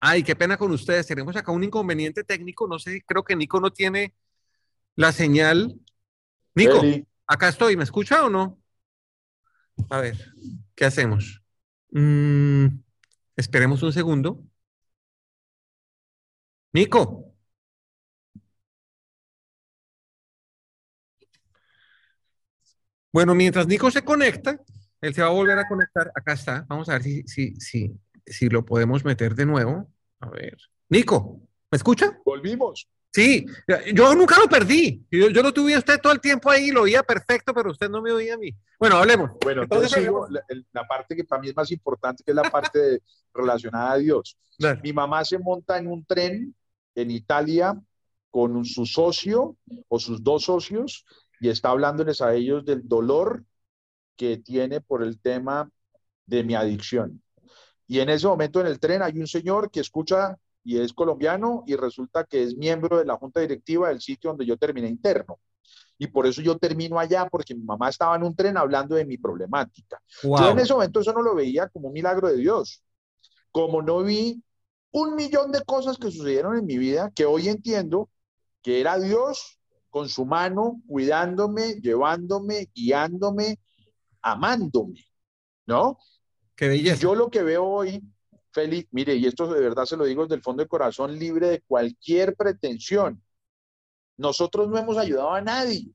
[0.00, 1.06] Ay, qué pena con ustedes.
[1.06, 2.66] Tenemos acá un inconveniente técnico.
[2.66, 4.14] No sé, creo que Nico no tiene
[4.96, 5.78] la señal.
[6.54, 6.80] Nico.
[7.28, 8.58] Acá estoy, ¿me escucha o no?
[9.90, 10.16] A ver,
[10.74, 11.42] ¿qué hacemos?
[11.90, 12.66] Mm,
[13.36, 14.44] esperemos un segundo.
[16.74, 17.34] Nico.
[23.12, 24.60] Bueno, mientras Nico se conecta,
[25.00, 26.10] él se va a volver a conectar.
[26.14, 26.64] Acá está.
[26.68, 29.90] Vamos a ver si, si, si, si lo podemos meter de nuevo.
[30.20, 30.56] A ver.
[30.88, 32.18] Nico, ¿me escucha?
[32.24, 32.88] Volvimos.
[33.10, 33.46] Sí,
[33.94, 35.04] yo nunca lo perdí.
[35.10, 37.88] Yo, yo lo tuve a usted todo el tiempo ahí lo oía perfecto, pero usted
[37.88, 38.50] no me oía a mí.
[38.78, 39.30] Bueno, hablemos.
[39.42, 40.08] Bueno, entonces,
[40.72, 44.36] la, parte que para mí es más importante, que es la parte relacionada a Dios.
[44.82, 46.54] Mi mamá se monta en un tren
[46.94, 47.80] en Italia
[48.30, 49.56] con su socio
[49.88, 51.04] o sus dos socios
[51.40, 53.44] y está hablándoles a ellos del dolor
[54.16, 55.70] que tiene por el tema
[56.26, 57.22] de mi adicción.
[57.86, 60.36] Y en ese momento en el tren hay un señor que escucha
[60.68, 64.44] y es colombiano y resulta que es miembro de la junta directiva del sitio donde
[64.44, 65.40] yo terminé interno.
[65.96, 69.06] Y por eso yo termino allá, porque mi mamá estaba en un tren hablando de
[69.06, 69.98] mi problemática.
[70.22, 72.84] Yo en ese momento eso no lo veía como un milagro de Dios.
[73.50, 74.42] Como no vi
[74.90, 78.10] un millón de cosas que sucedieron en mi vida que hoy entiendo
[78.60, 83.58] que era Dios con su mano cuidándome, llevándome, guiándome,
[84.20, 85.02] amándome,
[85.64, 85.98] ¿no?
[86.54, 87.00] Qué belleza.
[87.00, 88.04] yo lo que veo hoy
[88.50, 91.48] Feli, mire, y esto de verdad se lo digo desde el fondo del corazón, libre
[91.48, 93.22] de cualquier pretensión.
[94.16, 95.90] Nosotros no hemos ayudado a nadie.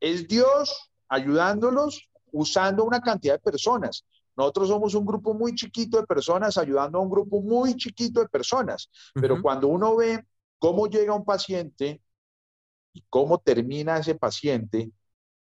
[0.00, 4.04] Es Dios ayudándolos usando una cantidad de personas.
[4.36, 8.28] Nosotros somos un grupo muy chiquito de personas ayudando a un grupo muy chiquito de
[8.28, 8.90] personas.
[9.14, 10.24] Pero cuando uno ve
[10.58, 12.02] cómo llega un paciente
[12.92, 14.90] y cómo termina ese paciente,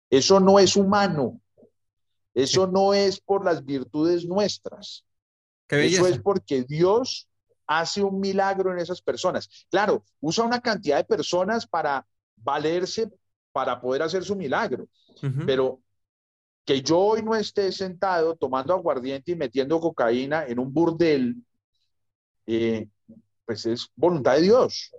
[0.09, 1.41] eso no es humano.
[2.33, 5.03] Eso no es por las virtudes nuestras.
[5.69, 7.29] Eso es porque Dios
[7.67, 9.47] hace un milagro en esas personas.
[9.69, 13.11] Claro, usa una cantidad de personas para valerse,
[13.51, 14.87] para poder hacer su milagro,
[15.45, 15.79] pero
[16.65, 21.35] que yo hoy no esté sentado tomando aguardiente y metiendo cocaína en un burdel,
[22.47, 22.87] eh,
[23.45, 24.91] pues es voluntad de Dios.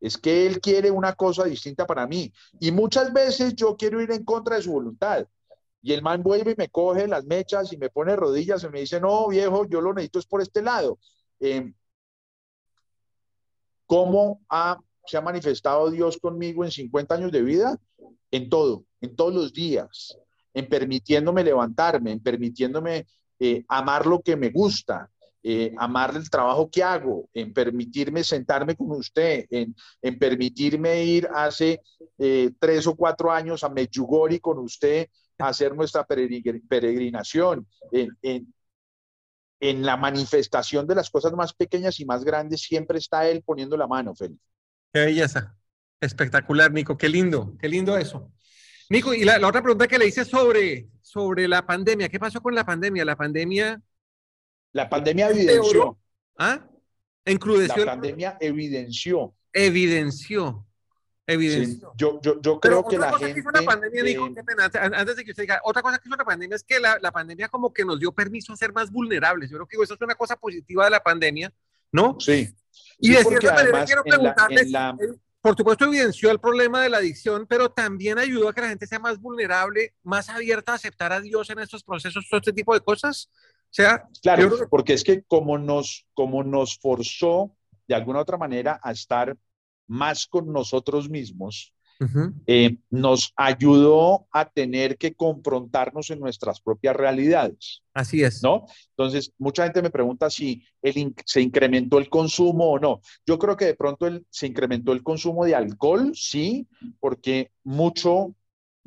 [0.00, 2.32] Es que Él quiere una cosa distinta para mí.
[2.60, 5.26] Y muchas veces yo quiero ir en contra de su voluntad.
[5.82, 8.80] Y el man vuelve y me coge las mechas y me pone rodillas y me
[8.80, 10.98] dice, no, viejo, yo lo necesito es por este lado.
[11.40, 11.72] Em,
[13.86, 17.78] ¿Cómo ha, se ha manifestado Dios conmigo en 50 años de vida?
[18.30, 20.18] En todo, en todos los días,
[20.52, 23.06] en permitiéndome levantarme, en permitiéndome
[23.38, 25.10] eh, amar lo que me gusta,
[25.42, 31.28] eh, amarle el trabajo que hago, en permitirme sentarme con usted, en, en permitirme ir
[31.32, 31.80] hace
[32.18, 35.08] eh, tres o cuatro años a Medjugorje con usted
[35.38, 38.54] hacer nuestra peregrinación, en, en,
[39.60, 43.76] en la manifestación de las cosas más pequeñas y más grandes, siempre está él poniendo
[43.76, 44.42] la mano, Felipe.
[44.92, 45.56] Qué belleza.
[46.00, 46.96] Espectacular, Nico.
[46.96, 48.32] Qué lindo, qué lindo eso.
[48.90, 52.08] Nico, y la, la, otra pregunta que le hice sobre, sobre la pandemia.
[52.08, 53.04] ¿Qué pasó con la pandemia?
[53.04, 53.82] La pandemia
[54.72, 55.98] la pandemia evidenció.
[56.38, 56.64] ¿Ah?
[57.24, 57.84] Encrudeció.
[57.84, 59.34] La pandemia evidenció.
[59.52, 60.66] Evidenció.
[61.30, 61.90] Evidenció.
[61.90, 63.42] Sí, yo, yo, yo creo que la gente.
[63.42, 64.16] Que la pandemia, eh,
[64.94, 67.12] antes de que usted diga, otra cosa que hizo la pandemia es que la, la,
[67.12, 69.50] pandemia como que nos dio permiso a ser más vulnerables.
[69.50, 71.52] Yo creo que eso es una cosa positiva de la pandemia,
[71.92, 72.16] ¿no?
[72.18, 72.48] Sí.
[72.98, 75.14] Y sí, de cierta manera quiero preguntarles, la, la...
[75.42, 78.86] por supuesto evidenció el problema de la adicción, pero también ayudó a que la gente
[78.86, 82.72] sea más vulnerable, más abierta a aceptar a Dios en estos procesos, todo este tipo
[82.72, 83.28] de cosas.
[83.64, 87.54] O sea, claro, porque es que como nos, como nos forzó
[87.86, 89.36] de alguna otra manera a estar
[89.88, 92.34] más con nosotros mismos, uh -huh.
[92.46, 97.82] eh, nos ayudó a tener que confrontarnos en nuestras propias realidades.
[97.92, 98.42] Así es.
[98.42, 98.66] ¿No?
[98.90, 103.00] Entonces, mucha gente me pregunta si el, se incrementó el consumo o no.
[103.26, 106.68] Yo creo que de pronto el, se incrementó el consumo de alcohol, sí,
[107.00, 108.34] porque mucho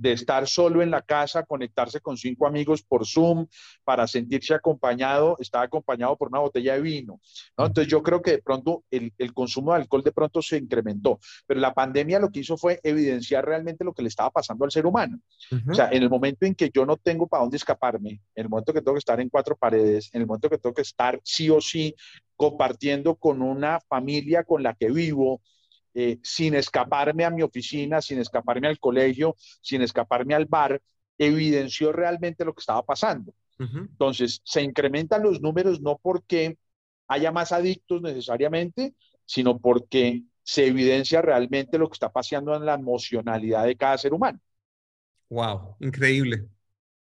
[0.02, 3.46] de estar solo en la casa, conectarse con cinco amigos por Zoom
[3.84, 7.22] para sentirse acompañado, estaba acompañado por una botella de vino.
[7.56, 7.68] ¿no?
[7.68, 11.20] Entonces yo creo que de pronto el, el, consumo de alcohol de pronto se incrementó,
[11.46, 14.72] pero la pandemia lo que hizo fue evidenciar realmente lo que le estaba pasando al
[14.72, 15.20] ser humano.
[15.52, 15.72] Uh -huh.
[15.72, 18.50] O sea, en el momento en que yo no tengo para dónde escaparme, en el
[18.50, 21.20] momento que tengo que estar en cuatro paredes, en el momento que tengo que estar
[21.24, 21.94] sí o sí
[22.36, 25.42] compartiendo con una familia con la que vivo,
[25.94, 30.82] eh, sin escaparme a mi oficina, sin escaparme al colegio, sin escaparme al bar,
[31.18, 33.34] evidenció realmente lo que estaba pasando.
[33.60, 33.90] Uh -huh.
[33.90, 36.58] Entonces, se incrementan los números no porque
[37.08, 38.94] haya más adictos necesariamente,
[39.26, 44.14] sino porque se evidencia realmente lo que está pasando en la emocionalidad de cada ser
[44.14, 44.40] humano.
[45.30, 46.48] Wow, increíble.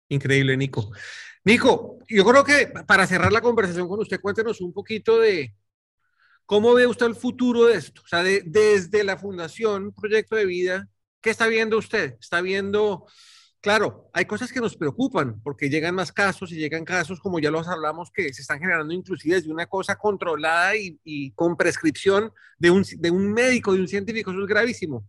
[0.09, 0.91] Increíble, Nico.
[1.45, 5.55] Nico, yo creo que para cerrar la conversación con usted, cuéntenos un poquito de,
[6.51, 8.03] ¿Cómo ve usted el futuro de esto?
[8.05, 10.89] O sea, de, desde la Fundación Proyecto de Vida,
[11.21, 12.17] ¿qué está viendo usted?
[12.21, 13.07] Está viendo,
[13.61, 17.53] claro, hay cosas que nos preocupan porque llegan más casos y llegan casos, como ya
[17.53, 22.33] los hablamos, que se están generando inclusive desde una cosa controlada y, y con prescripción
[22.59, 25.07] de un, de un médico, de un científico, eso es gravísimo.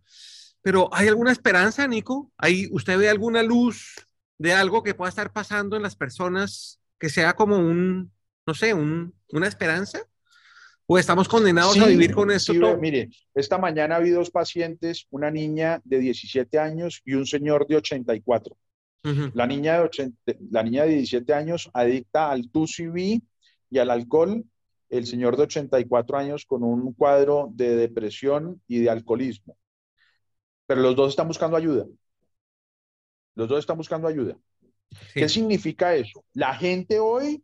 [0.61, 2.31] Pero ¿hay alguna esperanza, Nico?
[2.37, 3.95] ¿Hay, ¿Usted ve alguna luz
[4.37, 8.13] de algo que pueda estar pasando en las personas que sea como un,
[8.45, 10.05] no sé, un, una esperanza?
[10.93, 12.51] ¿O estamos condenados sí, a vivir con esto?
[12.51, 12.77] Sí, todo?
[12.77, 17.77] mire, esta mañana vi dos pacientes, una niña de 17 años y un señor de
[17.77, 18.57] 84.
[19.05, 19.31] Uh -huh.
[19.33, 23.21] la, niña de 80, la niña de 17 años adicta al TUCB
[23.69, 24.43] y al alcohol,
[24.89, 29.55] el señor de 84 años con un cuadro de depresión y de alcoholismo.
[30.67, 31.85] Pero los dos están buscando ayuda.
[33.35, 34.35] Los dos están buscando ayuda.
[35.13, 35.21] Sí.
[35.21, 36.25] ¿Qué significa eso?
[36.33, 37.41] La gente hoy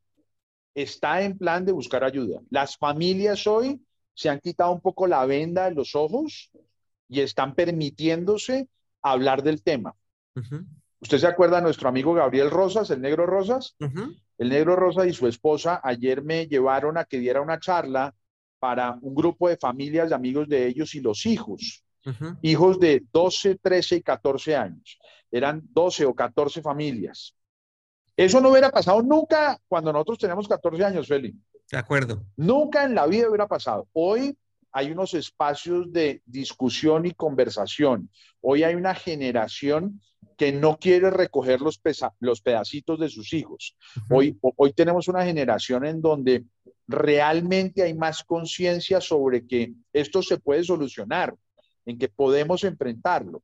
[0.77, 2.39] está en plan de buscar ayuda.
[2.51, 3.81] Las familias hoy
[4.13, 6.51] se han quitado un poco la venda de los ojos
[7.09, 8.67] y están permitiéndose
[9.01, 9.95] hablar del tema.
[10.35, 10.65] Uh -huh.
[10.99, 13.75] ¿Usted se acuerda de nuestro amigo Gabriel Rosas, el negro Rosas?
[13.79, 14.21] Uh -huh.
[14.37, 18.13] El negro Rosas y su esposa ayer me llevaron a que diera una charla
[18.59, 21.83] para un grupo de familias, de amigos de ellos y los hijos.
[22.05, 22.37] Uh -huh.
[22.43, 24.99] Hijos de 12, 13 y 14 años.
[25.31, 27.35] Eran 12 o 14 familias.
[28.17, 31.35] Eso no hubiera pasado nunca cuando nosotros teníamos 14 años, Feli.
[31.71, 32.23] De acuerdo.
[32.35, 33.87] Nunca en la vida hubiera pasado.
[33.93, 34.35] Hoy
[34.71, 38.09] hay unos espacios de discusión y conversación.
[38.41, 40.01] Hoy hay una generación
[40.35, 41.79] que no quiere recoger los,
[42.19, 43.75] los pedacitos de sus hijos.
[43.95, 44.17] Uh -huh.
[44.17, 46.43] hoy, hoy tenemos una generación en donde
[46.87, 51.35] realmente hay más conciencia sobre que esto se puede solucionar,
[51.85, 53.43] en que podemos enfrentarlo.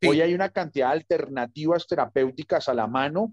[0.00, 0.08] Sí.
[0.08, 3.32] Hoy hay una cantidad de alternativas terapéuticas a la mano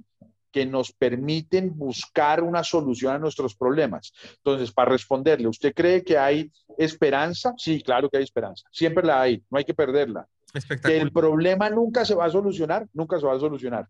[0.51, 4.11] que nos permiten buscar una solución a nuestros problemas.
[4.37, 7.53] Entonces, para responderle, ¿usted cree que hay esperanza?
[7.57, 8.67] Sí, claro que hay esperanza.
[8.71, 10.27] Siempre la hay, no hay que perderla.
[10.83, 13.87] Que el problema nunca se va a solucionar, nunca se va a solucionar.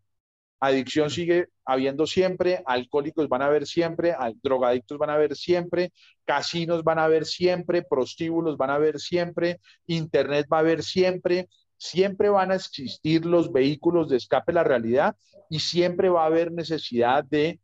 [0.60, 5.92] Adicción sigue habiendo siempre, alcohólicos van a haber siempre, drogadictos van a haber siempre,
[6.24, 11.50] casinos van a haber siempre, prostíbulos van a haber siempre, internet va a haber siempre,
[11.82, 15.16] siempre van a existir los vehículos de escape a la realidad
[15.50, 17.60] y siempre va a haber necesidad de,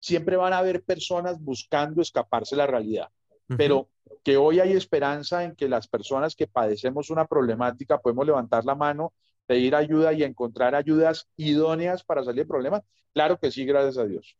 [0.00, 3.08] siempre van a haber personas buscando escaparse de la realidad.
[3.48, 3.56] Uh -huh.
[3.58, 3.90] Pero
[4.24, 8.74] que hoy hay esperanza en que las personas que padecemos una problemática podemos levantar la
[8.74, 9.12] mano,
[9.46, 12.82] pedir ayuda y encontrar ayudas idóneas para salir del problema.
[13.12, 14.34] Claro que sí, gracias a Dios.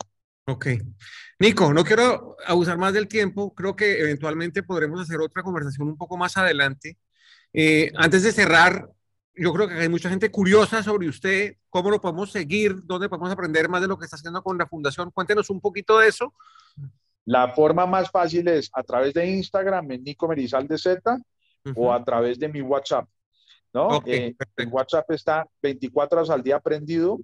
[0.46, 0.68] Ok.
[1.38, 3.52] Nico, no quiero abusar más del tiempo.
[3.54, 6.96] Creo que eventualmente podremos hacer otra conversación un poco más adelante.
[7.58, 8.86] Eh, antes de cerrar,
[9.34, 13.32] yo creo que hay mucha gente curiosa sobre usted, cómo lo podemos seguir, dónde podemos
[13.32, 15.10] aprender más de lo que está haciendo con la fundación.
[15.10, 16.34] Cuéntenos un poquito de eso.
[17.24, 21.18] La forma más fácil es a través de Instagram en Nico Merizal de Z
[21.74, 23.08] o a través de mi WhatsApp.
[23.72, 24.02] ¿no?
[24.04, 27.18] Eh, el WhatsApp está 24 horas al día prendido,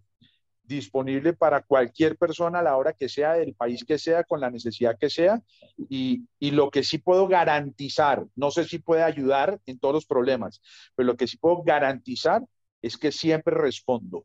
[0.63, 4.51] disponible para cualquier persona a la hora que sea, del país que sea, con la
[4.51, 5.43] necesidad que sea.
[5.89, 10.07] Y, y, lo que sí puedo garantizar, no sé si puede ayudar en todos los
[10.07, 10.61] problemas,
[10.95, 12.43] pero lo que sí puedo garantizar
[12.81, 14.25] es que siempre respondo.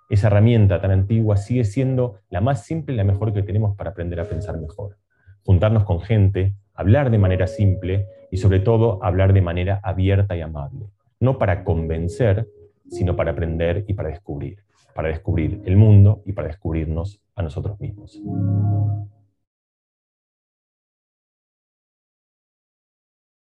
[0.08, 3.90] esa herramienta tan antigua sigue siendo la más simple y la mejor que tenemos para
[3.90, 4.96] aprender a pensar mejor.
[5.44, 10.40] Juntarnos con gente, hablar de manera simple y sobre todo hablar de manera abierta y
[10.40, 10.86] amable.
[11.20, 12.48] No para convencer,
[12.88, 14.62] sino para aprender y para descubrir.
[14.94, 18.20] Para descubrir el mundo y para descubrirnos a nosotros mismos.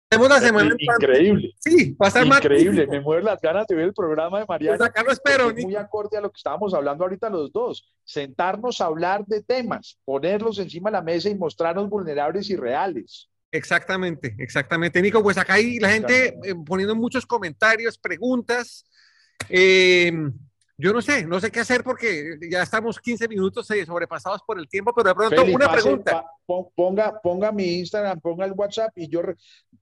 [0.10, 1.54] La semana Increíble.
[1.60, 4.78] Sí, estar Increíble, me mueven las ganas de ver el programa de Mariana.
[4.78, 5.54] Pues acá lo espero.
[5.54, 7.92] Muy acorde a lo que estábamos hablando ahorita los dos.
[8.04, 13.30] Sentarnos a hablar de temas, ponerlos encima de la mesa y mostrarnos vulnerables y reales.
[13.52, 15.02] Exactamente, exactamente.
[15.02, 18.86] Nico, pues acá hay la gente eh, poniendo muchos comentarios, preguntas.
[19.50, 20.12] Eh,
[20.78, 24.60] yo no sé, no sé qué hacer porque ya estamos 15 minutos eh, sobrepasados por
[24.60, 26.26] el tiempo, pero de pronto una pregunta.
[26.76, 29.22] ponga, ponga mi Instagram, ponga el WhatsApp y yo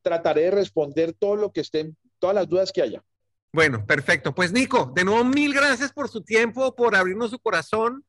[0.01, 3.03] trataré de responder todo lo que estén, todas las dudas que haya.
[3.51, 4.33] Bueno, perfecto.
[4.33, 8.05] Pues Nico, de nuevo mil gracias por su tiempo, por abrirnos su corazón,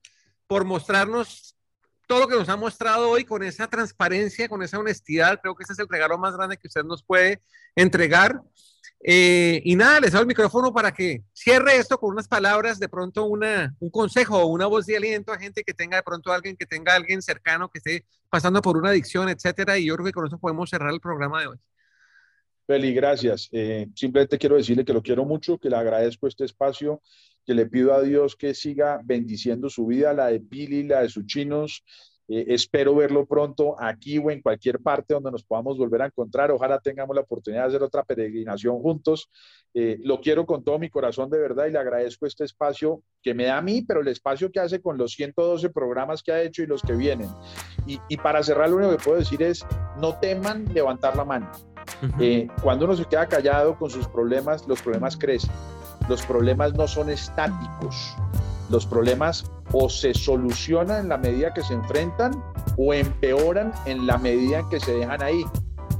[0.46, 1.56] por mostrarnos
[2.06, 5.40] todo lo que nos ha mostrado hoy con esa transparencia, con esa honestidad.
[5.40, 7.42] Creo que ese es el regalo más grande que usted nos puede
[7.74, 8.42] entregar.
[9.02, 12.88] Eh, y nada, les doy el micrófono para que cierre esto con unas palabras, de
[12.88, 16.32] pronto una, un consejo o una voz de aliento a gente que tenga de pronto
[16.32, 19.78] alguien, que tenga alguien cercano que esté pasando por una adicción, etcétera.
[19.78, 21.56] Y yo creo que con eso podemos cerrar el programa de hoy.
[22.66, 23.48] Feli, gracias.
[23.52, 27.00] Eh, simplemente quiero decirle que lo quiero mucho, que le agradezco este espacio,
[27.44, 31.08] que le pido a Dios que siga bendiciendo su vida, la de Pili, la de
[31.08, 31.84] sus chinos,
[32.28, 36.50] eh, espero verlo pronto aquí o en cualquier parte donde nos podamos volver a encontrar.
[36.50, 39.30] Ojalá tengamos la oportunidad de hacer otra peregrinación juntos.
[39.74, 43.34] Eh, lo quiero con todo mi corazón de verdad y le agradezco este espacio que
[43.34, 46.42] me da a mí, pero el espacio que hace con los 112 programas que ha
[46.42, 47.28] hecho y los que vienen.
[47.86, 49.64] Y, y para cerrar, lo único que puedo decir es,
[50.00, 51.50] no teman levantar la mano.
[52.20, 55.50] Eh, cuando uno se queda callado con sus problemas, los problemas crecen.
[56.08, 58.14] Los problemas no son estáticos.
[58.68, 62.42] Los problemas o se solucionan en la medida que se enfrentan
[62.76, 65.44] o empeoran en la medida en que se dejan ahí.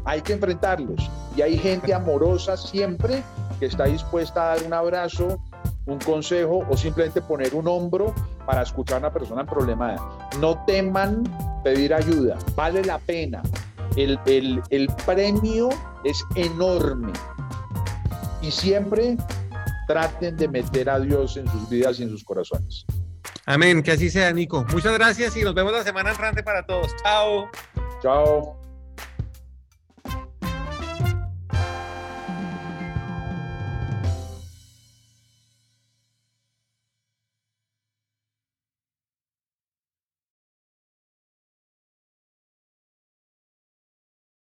[0.04, 3.22] Hay que enfrentarlos y hay gente amorosa siempre
[3.58, 5.38] que está dispuesta a dar un abrazo,
[5.86, 8.14] un consejo o simplemente poner un hombro
[8.44, 9.96] para escuchar a una persona en problema.
[10.40, 11.24] No teman
[11.64, 13.42] pedir ayuda, vale la pena.
[13.96, 15.70] El, el, el premio
[16.04, 17.12] es enorme
[18.42, 19.16] y siempre
[19.86, 22.84] traten de meter a Dios en sus vidas y en sus corazones.
[23.44, 24.64] Amén, que así sea, Nico.
[24.72, 26.94] Muchas gracias y nos vemos la semana entrante para todos.
[27.02, 27.48] Chao.
[28.02, 28.65] Chao.